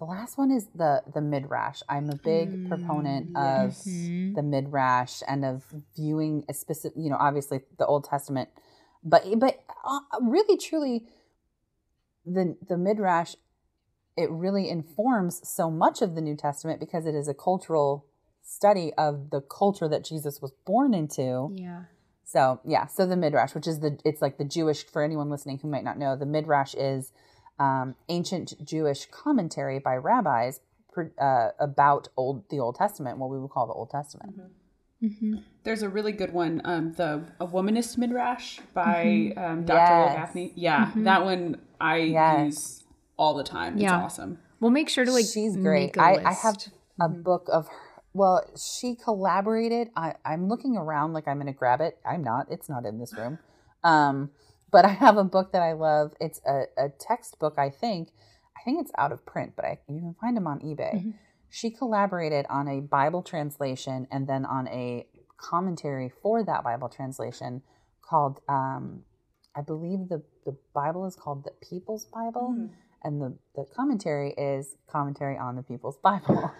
[0.00, 1.82] the last one is the the midrash.
[1.88, 4.34] I'm a big proponent Mm, of Mhm.
[4.34, 5.64] the midrash and of
[5.94, 8.48] viewing a specific, you know, obviously the Old Testament,
[9.04, 11.06] but but uh, really truly,
[12.24, 13.36] the the midrash
[14.16, 18.04] it really informs so much of the New Testament because it is a cultural
[18.42, 21.50] study of the culture that Jesus was born into.
[21.54, 21.84] Yeah.
[22.24, 25.58] So yeah, so the midrash, which is the it's like the Jewish for anyone listening
[25.58, 27.12] who might not know, the midrash is
[27.60, 30.60] um, ancient Jewish commentary by rabbis
[31.20, 34.34] uh, about old the Old Testament, what we would call the Old Testament.
[35.00, 39.76] hmm There's a really good one, um, the A Womanist Midrash by um, Dr.
[39.76, 40.16] Yes.
[40.16, 40.52] Gafney.
[40.56, 42.44] Yeah, that one I Yes.
[42.46, 42.84] use
[43.16, 43.74] all the time.
[43.74, 44.02] It's Yeah.
[44.02, 44.38] awesome.
[44.58, 45.26] We'll make sure to like.
[45.26, 45.96] She's make great.
[45.96, 46.42] a I, I list.
[46.42, 46.56] have
[47.00, 47.74] a book of her.
[48.12, 49.88] Well, she collaborated.
[49.94, 51.96] I, I'm looking around like I'm going to grab it.
[52.04, 52.46] I'm not.
[52.50, 53.38] It's not in this room.
[53.84, 54.30] Um,
[54.70, 56.12] but I have a book that I love.
[56.20, 58.10] It's a, a textbook, I think.
[58.56, 60.94] I think it's out of print, but I, you can find them on eBay.
[60.94, 61.14] Mhm.
[61.48, 65.06] She collaborated on a Bible translation and then on a
[65.38, 67.62] commentary for that Bible translation
[68.02, 69.02] called, um,
[69.56, 72.68] I believe the, the Bible is called the People's Bible
[73.02, 76.52] and the, the commentary is commentary on the people's bible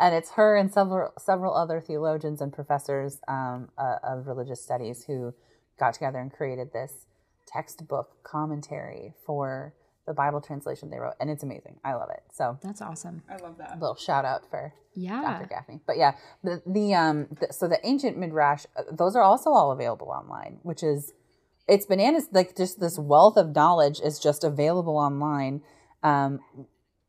[0.00, 5.04] and it's her and several several other theologians and professors um, uh, of religious studies
[5.06, 5.32] who
[5.78, 7.06] got together and created this
[7.46, 9.74] textbook commentary for
[10.06, 13.22] the bible translation they wrote and it's amazing i love it so That's awesome.
[13.28, 13.72] I love that.
[13.76, 15.20] a little shout out for Yeah.
[15.38, 16.14] dr gafney but yeah
[16.44, 20.58] the, the um the, so the ancient midrash uh, those are also all available online
[20.62, 21.12] which is
[21.68, 25.60] it's bananas like just this wealth of knowledge is just available online
[26.02, 26.38] um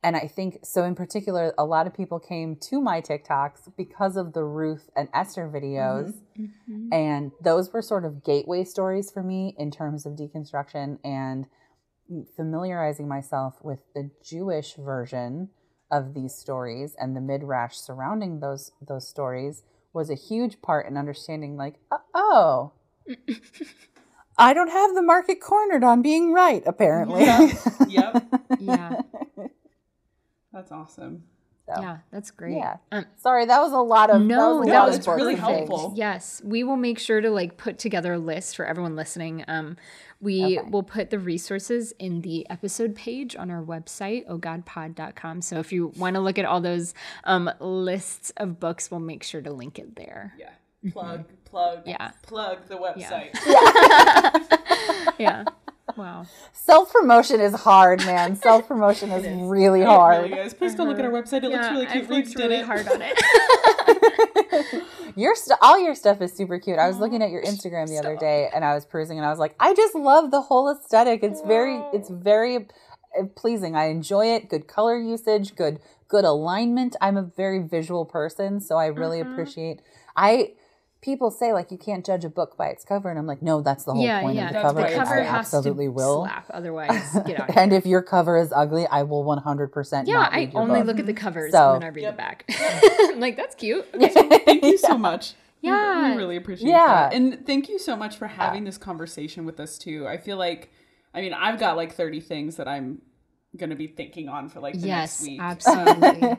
[0.08, 4.16] and i think so in particular a lot of people came to my tiktoks because
[4.16, 6.90] of the ruth and esther videos Mhm.
[6.94, 11.48] and those were sort of gateway stories for me in terms of deconstruction and
[12.36, 15.50] familiarizing myself with the jewish version
[15.92, 19.64] of these stories and the midrash surrounding those those stories
[19.94, 21.76] was a huge part in understanding like
[22.14, 22.72] oh
[24.40, 27.26] I don't have the market cornered on being right apparently.
[27.26, 27.52] Yep.
[27.90, 28.24] yep.
[28.60, 29.02] Yeah.
[30.58, 31.24] That's awesome.
[31.68, 32.56] So, Yeah, that's great.
[32.56, 32.78] Yeah.
[32.92, 35.36] Um, Sorry, that was a lot of No, that was a no, lot of really
[35.36, 35.58] for things.
[35.70, 35.94] helpful.
[35.96, 39.44] Yes, we will make sure to like put together a list for everyone listening.
[39.48, 39.78] Um,
[40.20, 40.70] we Okay.
[40.72, 45.42] will put the resources in the episode page on our website, ohgodpod.com.
[45.44, 49.22] So if you want to look at all those um, lists of books, we'll make
[49.24, 50.34] sure to link it there.
[50.40, 50.50] Yeah.
[50.92, 52.12] Plug, plug, Yeah.
[52.24, 53.30] plug the website.
[55.20, 55.44] Yeah.
[55.98, 56.26] Wow.
[56.54, 58.36] Self promotion is hard, man.
[58.48, 60.30] Self promotion is, really It hard.
[60.30, 60.54] really is.
[60.54, 61.44] Please go look at our website.
[61.44, 62.04] It looks really cute.
[62.04, 62.66] I've Reeves worked really it.
[62.66, 64.84] hard on it.
[65.16, 66.78] Your st- all your stuff is super cute.
[66.78, 69.32] I was looking at your Instagram the other day and I was perusing and I
[69.32, 71.24] was like, I just love the whole aesthetic.
[71.24, 73.76] It's very it's very uh, pleasing.
[73.76, 74.48] I enjoy it.
[74.48, 76.96] Good color usage, good good alignment.
[77.02, 79.32] I'm a very visual person, so I really Mm-hmm.
[79.32, 79.82] appreciate
[80.16, 80.54] I
[81.02, 83.62] people say like you can't judge a book by its cover and I'm like, no,
[83.62, 84.48] that's the whole yeah, point yeah.
[84.48, 84.80] of the That's cover.
[84.82, 84.92] right.
[84.94, 86.24] The cover I has absolutely to will.
[86.24, 87.56] slap, otherwise get out.
[87.58, 87.80] And here.
[87.80, 90.88] if your cover is ugly, I will 100% yeah, not I your only book.
[90.88, 91.24] look at the mm-hmm.
[91.24, 92.14] covers So- when I read Yep.
[92.14, 92.46] the back.
[93.12, 93.86] I'm like that's cute.
[93.94, 94.40] Okay.
[94.46, 95.34] Thank you so much.
[95.62, 96.12] Yeah.
[96.12, 97.10] We really appreciate Yeah.
[97.10, 97.14] that.
[97.14, 100.08] And thank you so much for having this conversation with us too.
[100.08, 100.72] I feel like
[101.14, 103.02] I mean, I've got like 30 things that I'm
[103.56, 105.40] going to be thinking on for like the Yes, next week.
[105.42, 106.38] absolutely.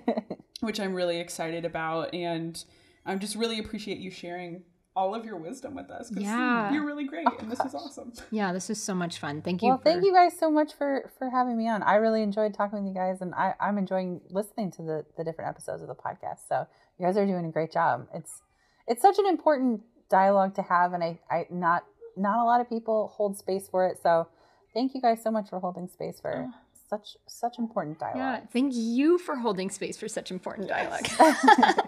[0.60, 2.14] which I'm really excited about.
[2.14, 2.62] And
[3.08, 4.62] I just really appreciate you sharing
[4.98, 6.08] all of your wisdom with us.
[6.08, 6.72] 'cause hmm, Yeah.
[6.72, 7.26] You're really great.
[7.30, 8.12] Oh, and this is awesome.
[8.32, 9.42] yeah, this was so much fun.
[9.42, 9.68] Thank you.
[9.68, 11.82] Well, thank you guys so much for for having me on.
[11.84, 15.22] I really enjoyed talking with you guys, and I, I'm enjoying listening to the the
[15.22, 16.48] different episodes of the podcast.
[16.48, 16.66] So
[16.98, 18.08] you guys are doing a great job.
[18.12, 18.42] It's
[18.88, 21.84] it's such an important dialogue to have, and I I not
[22.16, 23.98] not a lot of people hold space for it.
[24.02, 24.26] So
[24.74, 26.54] thank you guys so much for holding space for oh.
[26.90, 28.16] such such important dialogue.
[28.16, 28.48] Yeah, dialogue.
[28.52, 31.06] thank you for holding space for such important dialogue.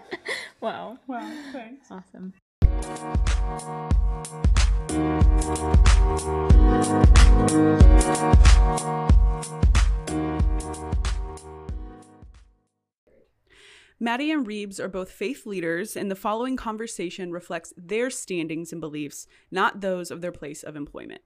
[0.61, 1.31] wow, Wow.
[1.51, 1.89] Thanks.
[1.91, 2.33] awesome.
[13.99, 18.81] Maddie and Reeves are both faith leaders, and the following conversation reflects their standings and
[18.81, 21.21] beliefs, not those of their place of employment.